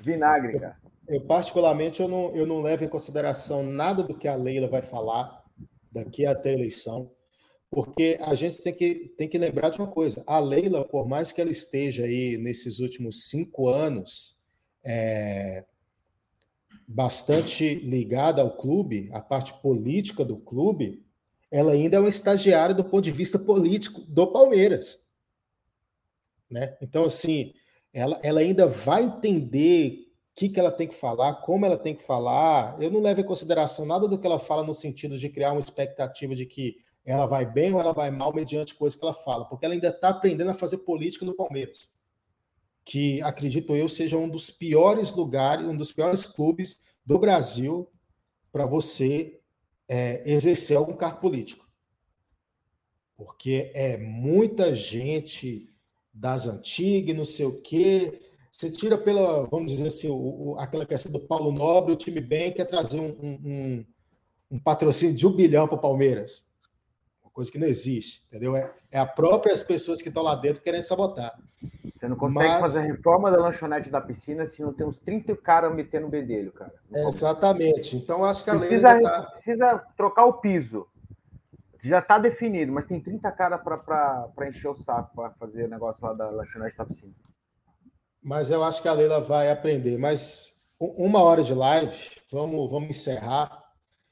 [0.00, 0.76] Vinagre, cara.
[1.06, 4.68] Eu, eu, particularmente, eu não, eu não levo em consideração nada do que a Leila
[4.68, 5.42] vai falar
[5.92, 7.10] daqui até a eleição
[7.70, 11.32] porque a gente tem que, tem que lembrar de uma coisa: a Leila, por mais
[11.32, 14.36] que ela esteja aí nesses últimos cinco anos
[14.84, 15.64] é,
[16.86, 21.04] bastante ligada ao clube, a parte política do clube,
[21.50, 24.98] ela ainda é uma estagiária do ponto de vista político do Palmeiras.
[26.50, 26.76] Né?
[26.80, 27.52] Então, assim,
[27.92, 31.94] ela, ela ainda vai entender o que, que ela tem que falar, como ela tem
[31.94, 32.80] que falar.
[32.80, 35.60] Eu não levo em consideração nada do que ela fala no sentido de criar uma
[35.60, 36.76] expectativa de que
[37.10, 39.88] ela vai bem ou ela vai mal mediante coisas que ela fala, porque ela ainda
[39.88, 41.94] está aprendendo a fazer política no Palmeiras,
[42.84, 47.90] que acredito eu seja um dos piores lugares, um dos piores clubes do Brasil
[48.52, 49.40] para você
[49.88, 51.66] é, exercer algum cargo político,
[53.16, 55.72] porque é muita gente
[56.12, 58.20] das antigas, não sei o quê.
[58.50, 62.20] Você tira pela, vamos dizer assim, o, o, aquela questão do Paulo Nobre, o time
[62.20, 63.84] bem quer trazer um, um
[64.50, 66.47] um patrocínio de um bilhão para o Palmeiras.
[67.38, 68.56] Coisa que não existe, entendeu?
[68.56, 71.38] É, é a próprias pessoas que estão lá dentro querendo sabotar.
[71.94, 74.98] Você não consegue Mas- fazer a reforma da lanchonete da piscina se não tem uns
[74.98, 76.74] 30 caras metendo o bedelho, cara.
[76.92, 77.94] Exatamente.
[77.94, 79.30] Então, acho que a lei Precisa, ainda tá...
[79.30, 80.84] precisa trocar o piso.
[81.80, 86.04] Já está definido, mas tem 30 caras para encher o saco para fazer o negócio
[86.04, 87.12] lá da lanchonete da piscina.
[88.20, 89.96] Mas eu acho que a Leila vai aprender.
[89.96, 91.96] Mas uma hora de live,
[92.32, 93.62] vamos, vamos encerrar.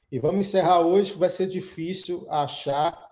[0.09, 3.06] E vamos encerrar hoje, vai ser difícil achar,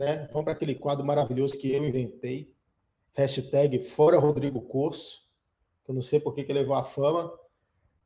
[0.00, 0.26] né?
[0.32, 2.54] Vamos para aquele quadro maravilhoso que eu inventei.
[3.12, 5.28] Hashtag Fora Rodrigo Corso.
[5.86, 7.30] Eu não sei por que que levou a fama.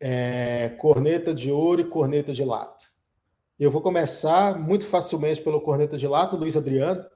[0.01, 2.85] É, corneta de ouro e corneta de lata.
[3.61, 7.07] Eu vou começar muito facilmente pelo corneta de lata, Luiz Adriano.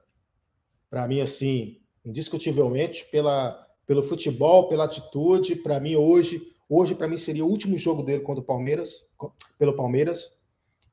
[0.89, 7.17] Para mim, assim, indiscutivelmente, pela, pelo futebol, pela atitude, para mim hoje, hoje para mim
[7.17, 9.09] seria o último jogo dele contra o Palmeiras,
[9.57, 10.39] pelo Palmeiras.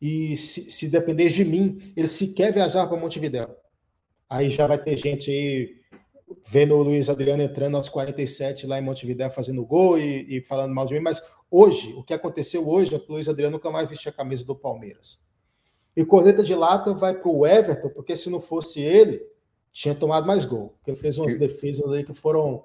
[0.02, 3.55] E se, se depender de mim, ele sequer viajar para Montevidéu.
[4.28, 5.76] Aí já vai ter gente aí
[6.48, 10.74] vendo o Luiz Adriano entrando aos 47 lá em Montevidéu fazendo gol e, e falando
[10.74, 13.70] mal de mim, mas hoje, o que aconteceu hoje é que o Luiz Adriano nunca
[13.70, 15.24] mais vestiu a camisa do Palmeiras.
[15.96, 19.22] E corneta de lata vai para o Everton, porque se não fosse ele,
[19.72, 20.74] tinha tomado mais gol.
[20.76, 22.64] Porque ele fez umas defesas aí que foram,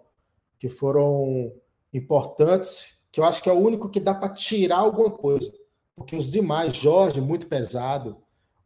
[0.59, 1.53] que foram
[1.93, 5.51] importantes, que eu acho que é o único que dá para tirar alguma coisa.
[5.95, 8.17] Porque os demais, Jorge, muito pesado,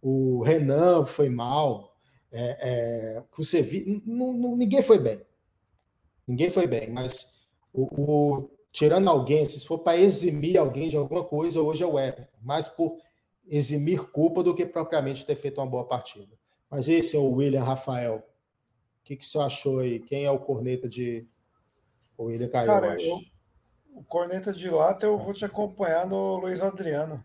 [0.01, 1.94] o Renan foi mal,
[2.37, 2.57] é,
[3.17, 5.21] é, que você vi, não- não- ninguém foi bem.
[6.27, 11.23] Ninguém foi bem, mas o, o- tirando alguém, se for para eximir alguém de alguma
[11.23, 12.97] coisa, hoje é o Everton, mais por
[13.47, 16.33] eximir culpa do que propriamente ter feito uma boa partida.
[16.69, 18.17] Mas esse é o William Rafael.
[18.17, 19.99] O que, que você achou aí?
[19.99, 21.25] Quem é o corneta de.
[22.17, 23.05] O William caiu, eu Cara, acho.
[23.05, 23.19] eu,
[23.93, 27.23] o corneta de lata eu vou te acompanhar no Luiz Adriano.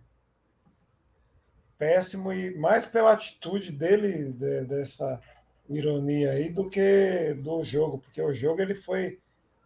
[1.81, 5.21] Péssimo e mais pela atitude dele, de- dessa
[5.69, 9.19] ironia aí, do que do jogo, porque o jogo ele foi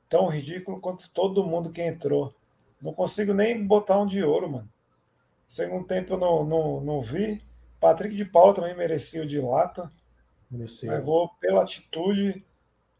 [0.08, 2.34] tão ridículo quanto todo mundo que entrou.
[2.80, 4.70] Não consigo nem botar um de ouro, mano.
[5.48, 7.42] Segundo tempo eu não, não, não vi.
[7.80, 9.90] Patrick de Paula também merecia o de lata.
[10.50, 10.90] Mereceu.
[10.90, 12.44] Mas vou pela atitude,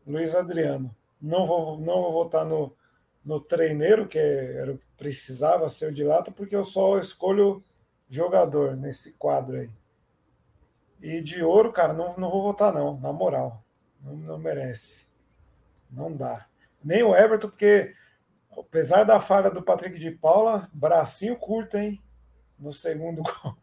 [0.07, 0.95] Luiz Adriano.
[1.23, 2.73] Não vou, não vou votar no,
[3.25, 7.63] no treineiro, que era o que precisava ser o de lata, porque eu só escolho
[8.09, 9.71] jogador nesse quadro aí.
[11.01, 13.63] E de ouro, cara, não, não vou votar, não, na moral.
[14.03, 15.09] Não, não merece.
[15.91, 16.47] Não dá.
[16.85, 17.95] Nem o Everton, porque
[18.57, 22.03] apesar da falha do Patrick de Paula, bracinho curto, hein?
[22.59, 23.57] No segundo gol.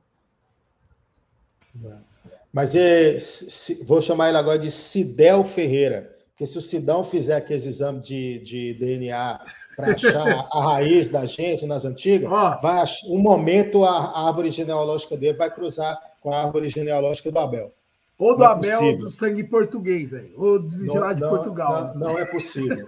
[2.53, 2.71] Mas
[3.19, 6.13] se- vou chamar ele agora de Sidel Ferreira.
[6.41, 9.39] Porque se o Sidão fizer aqueles exames de, de DNA
[9.75, 12.57] para achar a raiz da gente nas antigas, Ó.
[12.57, 17.37] vai um momento a, a árvore genealógica dele vai cruzar com a árvore genealógica do
[17.37, 17.71] Abel.
[18.17, 19.05] Ou do é Abel possível.
[19.05, 20.33] do sangue português, aí.
[20.35, 21.93] Ou de Não, lá de não- Portugal.
[21.93, 22.85] Não, não é possível.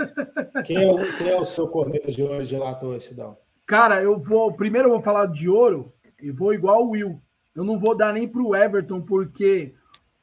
[0.65, 3.37] Quem é, o, quem é o seu corneta de ouro de lá, Sidão?
[3.67, 4.51] Cara, eu vou.
[4.51, 7.21] Primeiro eu vou falar de ouro e vou igual o Will.
[7.55, 9.75] Eu não vou dar nem pro Everton, porque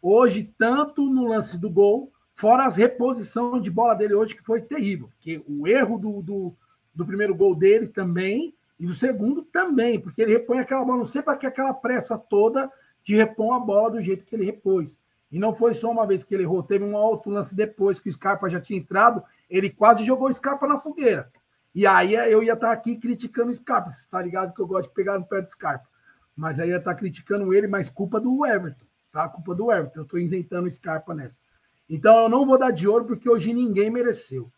[0.03, 2.10] hoje, tanto no lance do gol,
[2.41, 5.09] fora as reposições de bola dele hoje, que foi terrível.
[5.09, 6.57] Porque o erro do, do,
[6.95, 11.07] do primeiro gol dele também, e do segundo também, porque ele repõe aquela bola, não
[11.07, 12.73] sei para que aquela pressa toda
[13.05, 14.99] de repor a bola do jeito que ele repôs.
[15.31, 18.09] E não foi só uma vez que ele errou, teve um outro lance depois que
[18.09, 21.31] o Scarpa já tinha entrado, ele quase jogou o Scarpa na fogueira.
[21.75, 23.91] E aí eu ia estar aqui criticando o Scarpa.
[23.91, 25.87] Você está ligado que eu gosto de pegar no pé do Scarpa.
[26.35, 28.87] Mas aí eu ia estar criticando ele, mas culpa do Everton.
[29.13, 29.29] Tá?
[29.29, 30.01] Culpa do Everton.
[30.01, 31.43] Eu estou isentando o Scarpa nessa.
[31.91, 34.49] Então eu não vou dar de ouro porque hoje ninguém mereceu.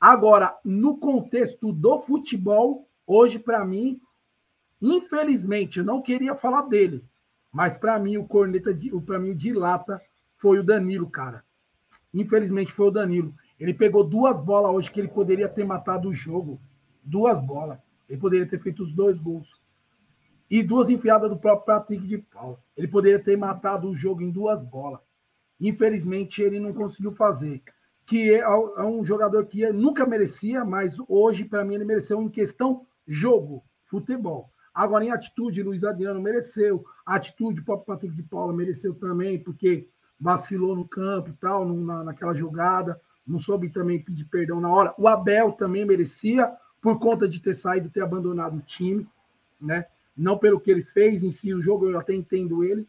[0.00, 4.00] Agora, no contexto do futebol, hoje, para mim,
[4.80, 7.04] infelizmente, eu não queria falar dele.
[7.52, 8.74] Mas para mim, o corneta,
[9.04, 10.00] para mim, de lata
[10.38, 11.44] foi o Danilo, cara.
[12.14, 13.34] Infelizmente foi o Danilo.
[13.58, 16.58] Ele pegou duas bolas hoje que ele poderia ter matado o jogo.
[17.04, 17.78] Duas bolas.
[18.08, 19.60] Ele poderia ter feito os dois gols.
[20.50, 22.58] E duas enfiadas do próprio Patrick de Paula.
[22.74, 25.00] Ele poderia ter matado o jogo em duas bolas.
[25.60, 27.62] Infelizmente, ele não conseguiu fazer.
[28.06, 32.28] Que é, é um jogador que nunca merecia, mas hoje, para mim, ele mereceu em
[32.28, 34.50] questão jogo, futebol.
[34.72, 36.84] Agora, em atitude, Luiz Adriano mereceu.
[37.04, 39.88] Atitude, o Patrick de Paula mereceu também, porque
[40.18, 43.00] vacilou no campo e tal, na, naquela jogada
[43.30, 44.94] não soube também pedir perdão na hora.
[44.98, 49.08] O Abel também merecia, por conta de ter saído, ter abandonado o time,
[49.60, 49.86] né?
[50.16, 52.86] Não pelo que ele fez em si, o jogo eu até entendo ele,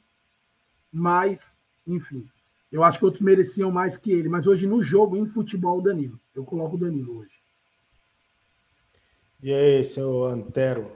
[0.92, 2.28] mas, enfim,
[2.72, 4.30] eu acho que outros mereciam mais que ele.
[4.30, 6.20] Mas hoje no jogo, em futebol, o Danilo.
[6.34, 7.42] Eu coloco o Danilo hoje.
[9.44, 10.92] E aí, seu Antero?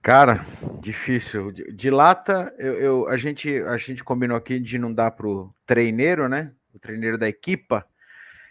[0.00, 0.44] Cara,
[0.80, 1.52] difícil.
[1.52, 6.28] De, lata, eu, eu, a, gente, a gente combinou aqui de não dar pro treineiro,
[6.28, 6.52] né?
[6.72, 7.86] O treineiro da equipa.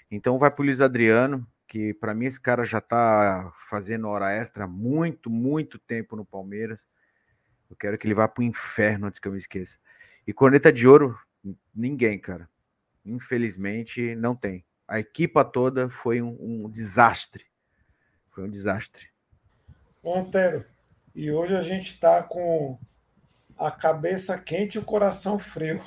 [0.10, 4.68] Então vai pro Luiz Adriano, que para mim esse cara já tá fazendo hora extra
[4.68, 6.88] muito, muito tempo no Palmeiras.
[7.70, 9.78] Eu quero que ele vá pro inferno antes que eu me esqueça.
[10.26, 11.18] E corneta de ouro,
[11.74, 12.50] ninguém, cara.
[13.06, 14.64] Infelizmente, não tem.
[14.88, 17.46] A equipa toda foi um, um desastre.
[18.30, 19.08] Foi um desastre.
[20.06, 20.66] Antero,
[21.14, 22.78] e hoje a gente está com
[23.58, 25.82] a cabeça quente e o coração frio.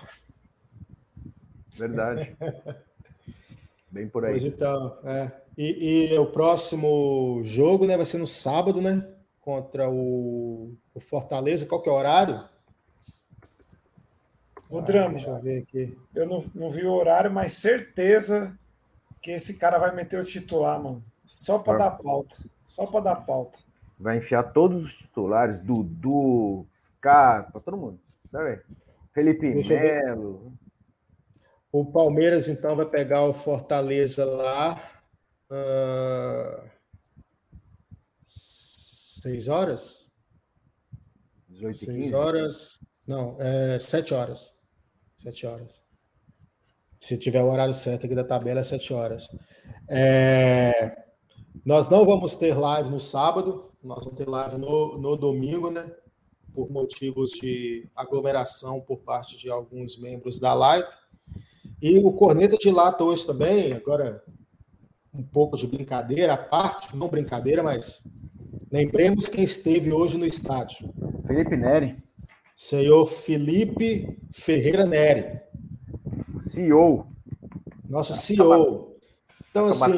[1.76, 2.36] Verdade.
[3.90, 4.32] Bem por aí.
[4.32, 5.32] Pois então, é.
[5.56, 9.06] E, e, o próximo jogo né, vai ser no sábado, né?
[9.40, 11.66] Contra o, o Fortaleza.
[11.66, 12.42] Qual que é o horário?
[14.74, 15.10] O ah, drama.
[15.10, 15.96] Deixa eu ver aqui.
[16.12, 18.58] Eu não, não vi o horário, mas certeza
[19.22, 21.04] que esse cara vai meter o titular, mano.
[21.24, 22.36] Só para dar pauta.
[22.66, 23.60] Só para dar pauta.
[23.96, 28.00] Vai enfiar todos os titulares, Dudu, Scarpa, todo mundo.
[28.32, 28.40] Tá
[29.12, 30.52] Felipe Melo.
[31.70, 34.82] O Palmeiras, então, vai pegar o Fortaleza lá.
[35.48, 36.68] Uh...
[38.26, 40.10] Seis horas?
[41.48, 42.80] 18 Seis horas.
[43.06, 44.53] Não, é sete horas.
[45.24, 45.82] Sete horas.
[47.00, 49.26] Se tiver o horário certo aqui da tabela, é sete horas.
[49.88, 51.02] É...
[51.64, 55.90] Nós não vamos ter live no sábado, nós vamos ter live no, no domingo, né?
[56.52, 60.88] Por motivos de aglomeração por parte de alguns membros da live.
[61.80, 64.22] E o Corneta de Lata hoje também, agora
[65.12, 68.06] um pouco de brincadeira à parte, não brincadeira, mas
[68.70, 70.92] lembremos quem esteve hoje no estádio.
[71.26, 72.03] Felipe Neri.
[72.54, 75.40] Senhor Felipe Ferreira Neri.
[76.40, 77.06] CEO.
[77.88, 78.96] Nosso CEO.
[79.50, 79.92] Então, assim.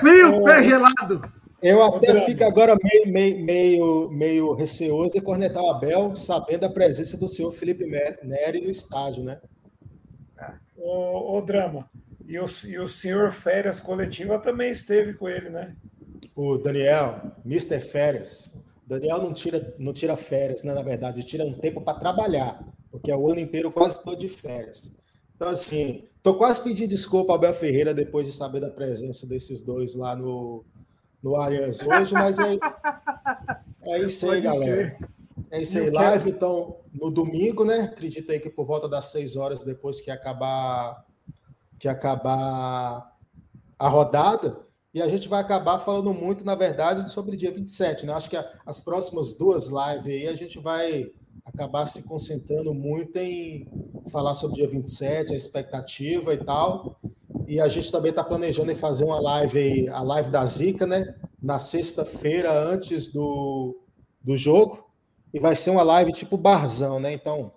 [0.00, 1.22] Frio, pé gelado.
[1.62, 6.68] Eu até fico agora meio, meio, meio, meio receoso em cornetar o Abel, sabendo da
[6.68, 9.40] presença do senhor Felipe Neri no estádio, né?
[10.76, 11.88] O, o drama.
[12.26, 15.74] E o, e o senhor Férias Coletiva também esteve com ele, né?
[16.36, 17.80] O Daniel, Mr.
[17.80, 18.53] Férias.
[18.86, 20.74] Daniel não tira, não tira férias, né?
[20.74, 24.28] Na verdade, tira um tempo para trabalhar, porque é o ano inteiro quase todo de
[24.28, 24.92] férias.
[25.34, 29.62] Então, assim, tô quase pedindo desculpa ao Abel Ferreira depois de saber da presença desses
[29.62, 30.64] dois lá no,
[31.22, 32.58] no Allianz hoje, mas é,
[33.82, 34.96] é isso aí, galera.
[35.50, 37.80] É isso aí, live, então, no domingo, né?
[37.80, 41.04] Acredito aí que por volta das seis horas depois que acabar
[41.78, 43.12] que acabar
[43.78, 44.64] a rodada,
[44.94, 48.12] e a gente vai acabar falando muito, na verdade, sobre dia 27, né?
[48.12, 51.10] Acho que as próximas duas lives aí a gente vai
[51.44, 53.66] acabar se concentrando muito em
[54.08, 57.00] falar sobre dia 27, a expectativa e tal.
[57.48, 61.12] E a gente também está planejando em fazer uma live, a live da Zica, né?
[61.42, 63.76] Na sexta-feira, antes do,
[64.22, 64.88] do jogo.
[65.32, 67.12] E vai ser uma live tipo barzão, né?
[67.12, 67.52] Então,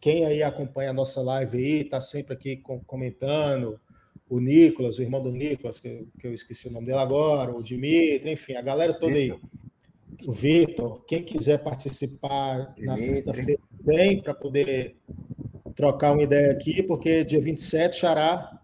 [0.00, 2.56] quem aí acompanha a nossa live aí, está sempre aqui
[2.86, 3.78] comentando.
[4.30, 7.62] O Nicolas, o irmão do Nicolas, que, que eu esqueci o nome dele agora, o
[7.62, 9.34] Dimitri, enfim, a galera toda aí
[10.26, 14.96] o Vitor, quem quiser participar na sexta-feira bem para poder
[15.74, 18.60] trocar uma ideia aqui, porque dia 27, Xará,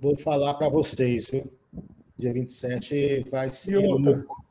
[0.00, 1.52] vou falar para vocês, viu?
[2.16, 4.44] Dia 27 vai ser louco.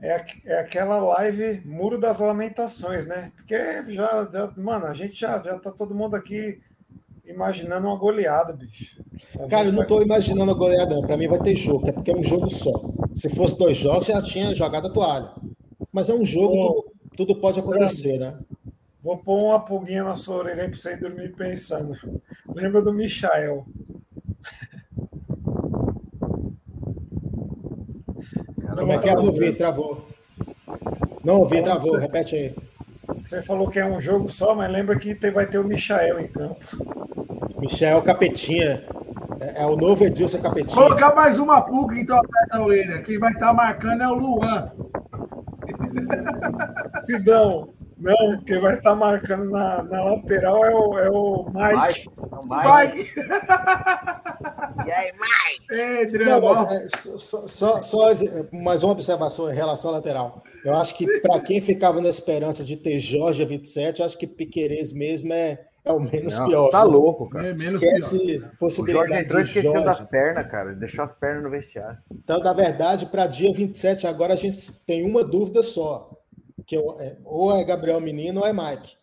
[0.00, 3.32] É, é aquela live Muro das Lamentações, né?
[3.34, 3.56] Porque
[3.92, 6.60] já, já mano, a gente já, já tá todo mundo aqui
[7.28, 9.02] imaginando uma goleada, bicho.
[9.50, 11.00] Cara, eu não estou imaginando a goleada.
[11.02, 12.72] Para mim vai ter jogo, é porque é um jogo só.
[13.14, 15.30] Se fosse dois jogos, já tinha jogado a toalha.
[15.92, 18.38] Mas é um jogo, tudo, tudo, pode acontecer, né?
[19.02, 21.94] Vou pôr uma pulguinha na sua orelha para você dormir pensando.
[22.54, 23.66] Lembra do Michael?
[28.76, 29.14] Como é que é?
[29.14, 30.08] Não ouvi, travou.
[31.24, 31.96] Não ouvi, travou.
[31.96, 32.54] Repete aí.
[33.24, 36.28] Você falou que é um jogo só, mas lembra que vai ter o Michael em
[36.28, 37.07] campo.
[37.58, 38.84] Michel Capetinha.
[39.40, 40.74] É, é o novo Edilson Capetinha.
[40.74, 43.02] Colocar mais uma pulga então aperta a orelha.
[43.02, 44.72] Quem vai estar marcando é o Luan.
[47.02, 47.68] Sidão.
[48.00, 52.08] Não, quem vai estar marcando na, na lateral é o, é o Mike.
[52.46, 52.48] Mike.
[52.48, 52.96] Mike.
[52.96, 53.12] Mike.
[54.86, 56.24] e aí, Mike?
[56.24, 58.10] Não, mas, é, só, só, só,
[58.52, 60.44] mais uma observação em relação à lateral.
[60.64, 64.16] Eu acho que para quem ficava na esperança de ter Jorge a 27, eu acho
[64.16, 66.70] que Piquerez mesmo é, é o menos não, pior.
[66.70, 66.92] Tá viu?
[66.92, 67.48] louco, cara.
[67.48, 68.50] É Esquece pior.
[68.58, 69.06] possibilidade.
[69.06, 70.74] O Jorge entrou e esqueceu das pernas, cara.
[70.74, 71.98] Deixou as pernas no vestiário.
[72.12, 76.10] Então, na verdade, para dia 27, agora a gente tem uma dúvida só.
[76.66, 78.96] Que é, ou é Gabriel Menino ou é Mike.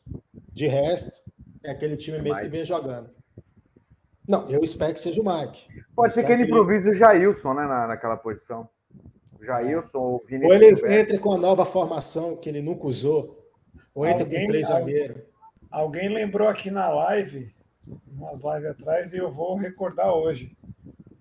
[0.53, 1.21] De resto,
[1.63, 2.45] é aquele time é mesmo Mike.
[2.45, 3.09] que vem jogando.
[4.27, 5.67] Não, eu espero que seja o Mike.
[5.95, 8.69] Pode ser que ele improvise o Jailson, né, na, naquela posição.
[9.41, 10.81] Jailson, o Vinícius.
[10.81, 13.43] Ou ele entra com a nova formação que ele nunca usou,
[13.93, 15.34] ou entra alguém, com três zagueiros.
[15.69, 17.53] Alguém lembrou aqui na live,
[18.07, 20.55] umas lives atrás, e eu vou recordar hoje.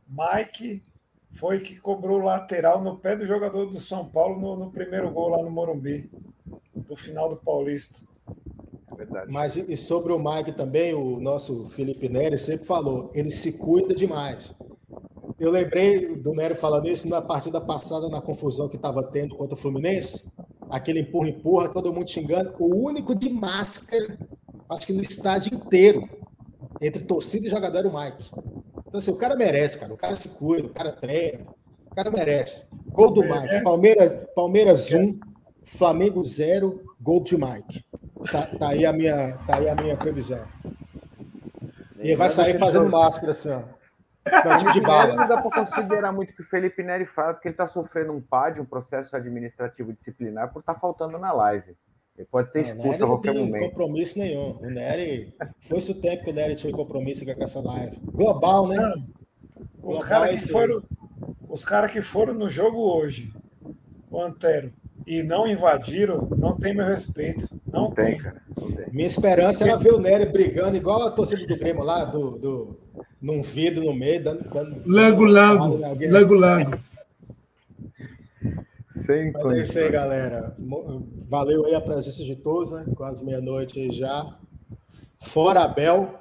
[0.08, 0.82] Mike
[1.32, 5.10] foi que cobrou o lateral no pé do jogador do São Paulo no, no primeiro
[5.10, 6.10] gol lá no Morumbi,
[6.74, 8.00] do final do Paulista.
[8.96, 9.32] Verdade.
[9.32, 13.94] Mas e sobre o Mike também, o nosso Felipe Neri sempre falou, ele se cuida
[13.94, 14.54] demais.
[15.38, 19.54] Eu lembrei do Nery falando isso na partida passada, na confusão que estava tendo contra
[19.54, 20.30] o Fluminense.
[20.70, 22.54] Aquele empurra-empurra, todo mundo xingando.
[22.58, 24.16] O único de máscara,
[24.74, 26.09] acho que no estádio inteiro,
[26.80, 28.30] entre torcida e jogador, o Mike.
[28.86, 29.92] Então, assim, o cara merece, cara.
[29.92, 31.46] O cara se cuida, o cara treina.
[31.90, 32.68] O cara merece.
[32.86, 33.62] Gol do Mike.
[33.62, 35.18] Palmeiras, Palmeiras 1,
[35.64, 37.84] Flamengo 0, gol de Mike.
[38.30, 40.46] Tá, tá, aí a minha, tá aí a minha previsão.
[41.98, 43.62] E ele vai sair fazendo máscara assim, ó.
[44.26, 45.14] Não, de bala.
[45.14, 48.12] Não dá para considerar muito o que o Felipe Neri fala, porque ele está sofrendo
[48.12, 51.76] um PAD, um processo administrativo disciplinar, por estar tá faltando na live.
[52.16, 53.52] Ele pode ser expulso a qualquer momento.
[53.52, 54.56] Não tem compromisso nenhum.
[54.60, 55.34] O Nery.
[55.62, 57.98] Foi-se o tempo que o Nery tinha compromisso com essa live.
[58.12, 58.76] Global, né?
[58.76, 59.04] Não.
[59.82, 60.82] Os caras que, foram,
[61.48, 63.30] os cara que foram no jogo hoje,
[64.10, 64.72] o Antero,
[65.06, 67.46] e não invadiram, não tem meu respeito.
[67.70, 68.42] Não, tem, tem, cara.
[68.56, 68.86] Não tem.
[68.90, 72.80] Minha esperança era ver o Nery brigando, igual a torcida do Grêmio lá, do, do,
[73.20, 74.48] num vidro no meio, dando.
[74.48, 75.76] dando lango, lango.
[76.08, 76.78] Lango, lango.
[79.05, 80.56] Sem Mas é isso aí, galera.
[81.28, 82.86] Valeu aí a presença de todos, né?
[82.97, 84.35] Quase meia-noite já.
[85.20, 86.14] Fora Abel.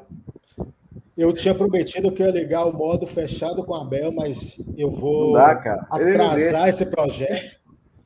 [1.16, 4.90] Eu tinha prometido que eu ia ligar o modo fechado com a Abel, mas eu
[4.90, 5.52] vou dá,
[5.90, 7.62] atrasar esse projeto.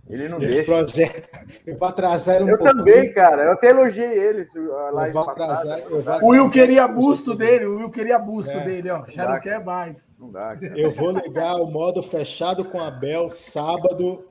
[0.09, 0.63] Ele não Esse deixa.
[0.63, 1.29] projeto.
[1.65, 2.85] Eu vou atrasar ele um Eu pouquinho.
[2.85, 3.43] também, cara.
[3.43, 4.45] Eu até elogiei ele.
[4.93, 7.65] Lá eu vou atrasar, eu vou o Will queria busto dele.
[7.65, 8.63] O Will queria busto é.
[8.63, 9.03] dele, ó.
[9.07, 10.13] Já não, não quer mais.
[10.17, 10.79] Não dá, cara.
[10.79, 14.23] Eu vou ligar o modo fechado com a Bel sábado,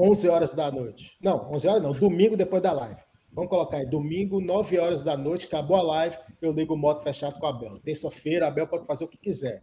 [0.00, 1.16] 11 horas da noite.
[1.22, 1.90] Não, 11 horas não.
[1.90, 3.00] Domingo depois da live.
[3.32, 3.86] Vamos colocar aí.
[3.86, 5.46] Domingo, 9 horas da noite.
[5.46, 6.16] Acabou a live.
[6.40, 7.78] Eu ligo o modo fechado com a Bel.
[7.80, 9.62] Terça-feira, a Bel pode fazer o que quiser.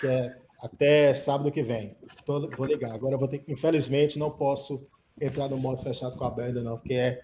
[0.00, 1.96] Que é até sábado que vem.
[2.26, 2.92] Tô, vou ligar.
[2.92, 4.88] Agora vou ter infelizmente, não posso
[5.20, 7.22] entrar no modo fechado com a banda, não, porque é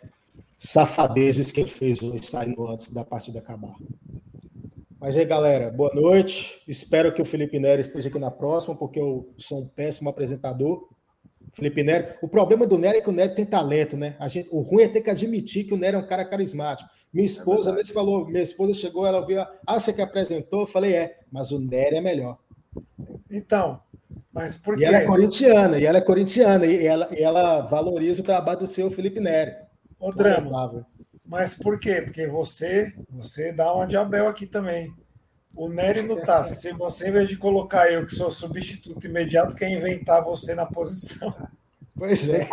[0.58, 3.74] safadezes que ele fez hoje saindo antes da partida acabar.
[4.98, 6.62] Mas aí, galera, boa noite.
[6.66, 10.88] Espero que o Felipe Nery esteja aqui na próxima, porque eu sou um péssimo apresentador.
[11.54, 12.14] Felipe Nery.
[12.20, 14.16] O problema do Nery é que o Nery tem talento, né?
[14.18, 16.90] A gente, o ruim é ter que admitir que o Nery é um cara carismático.
[17.12, 20.60] Minha esposa, é mesmo falou, minha esposa chegou, ela viu, ah, você que apresentou?
[20.60, 22.38] Eu falei, é, mas o Nery é melhor.
[23.30, 23.80] Então,
[24.32, 24.82] mas por quê?
[24.82, 28.60] E ela é corintiana, e ela é corintiana, e ela, e ela valoriza o trabalho
[28.60, 29.54] do seu Felipe Nery.
[30.00, 30.86] O drama.
[31.24, 32.02] Mas por quê?
[32.02, 34.92] Porque você, você dá uma de Abel aqui também.
[35.56, 36.42] O Nery não tá.
[36.42, 40.66] Se você, em vez de colocar eu, que sou substituto imediato, quer inventar você na
[40.66, 41.34] posição.
[41.96, 42.48] Pois é.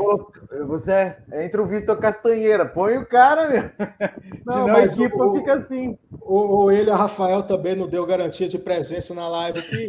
[0.68, 2.66] Você entre o Vitor Castanheira.
[2.66, 3.64] Põe o cara, meu.
[4.46, 5.98] Não, Senão mas a equipe o, fica assim.
[6.22, 9.88] Ou ele, a Rafael, também não deu garantia de presença na live aqui.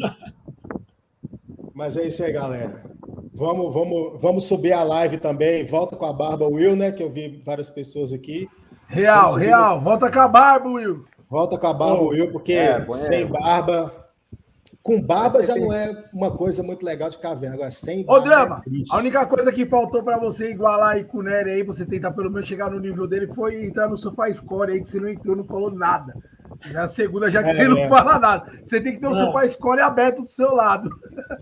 [1.74, 2.82] mas é isso aí, galera.
[3.34, 5.64] Vamos, vamos, vamos subir a live também.
[5.64, 6.90] Volta com a barba, Will, né?
[6.90, 8.48] Que eu vi várias pessoas aqui.
[8.88, 9.80] Real, real.
[9.80, 11.04] Volta com a barba, Will.
[11.32, 13.90] Volta com a barba, Will, porque é, sem barba
[14.82, 17.54] com barba já não é uma coisa muito legal de caverna.
[17.54, 18.20] Agora, sem barba.
[18.20, 21.52] Ô, Drama, é a única coisa que faltou para você igualar aí com o Nery
[21.52, 24.82] aí, você tentar pelo menos chegar no nível dele, foi entrar no Sofá Score aí,
[24.82, 26.14] que você não entrou, não falou nada.
[26.70, 27.88] Já a segunda, já que é, você não é.
[27.88, 28.52] fala nada.
[28.62, 30.90] Você tem que ter o Sofá Score aberto do seu lado.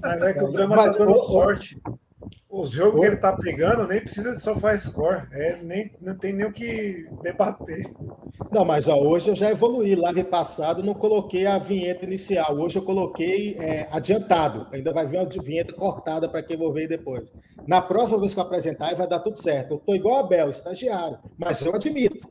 [0.01, 1.83] Mas é que o Drama tá dando sorte.
[2.49, 5.29] Os jogos que ele tá pegando nem precisa de sofá score.
[5.33, 7.87] É, nem, não tem nem o que debater.
[8.51, 9.95] Não, mas ó, hoje eu já evoluí.
[9.95, 12.59] Live passado não coloquei a vinheta inicial.
[12.59, 14.67] Hoje eu coloquei é, adiantado.
[14.73, 17.33] Ainda vai vir uma vinheta cortada para quem vou ver depois.
[17.67, 19.75] Na próxima vez que eu apresentar, vai dar tudo certo.
[19.75, 21.19] Eu tô igual a Bel, estagiário.
[21.39, 22.29] Mas eu admito.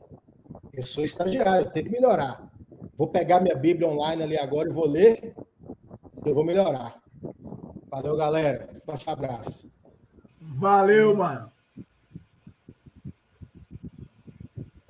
[0.72, 2.50] Eu sou estagiário, tenho que melhorar.
[2.96, 5.34] Vou pegar minha Bíblia online ali agora e vou ler.
[6.26, 7.00] Eu vou melhorar.
[7.90, 8.68] Valeu, galera.
[8.84, 9.69] Forte abraço.
[10.60, 11.50] Valeu, mano.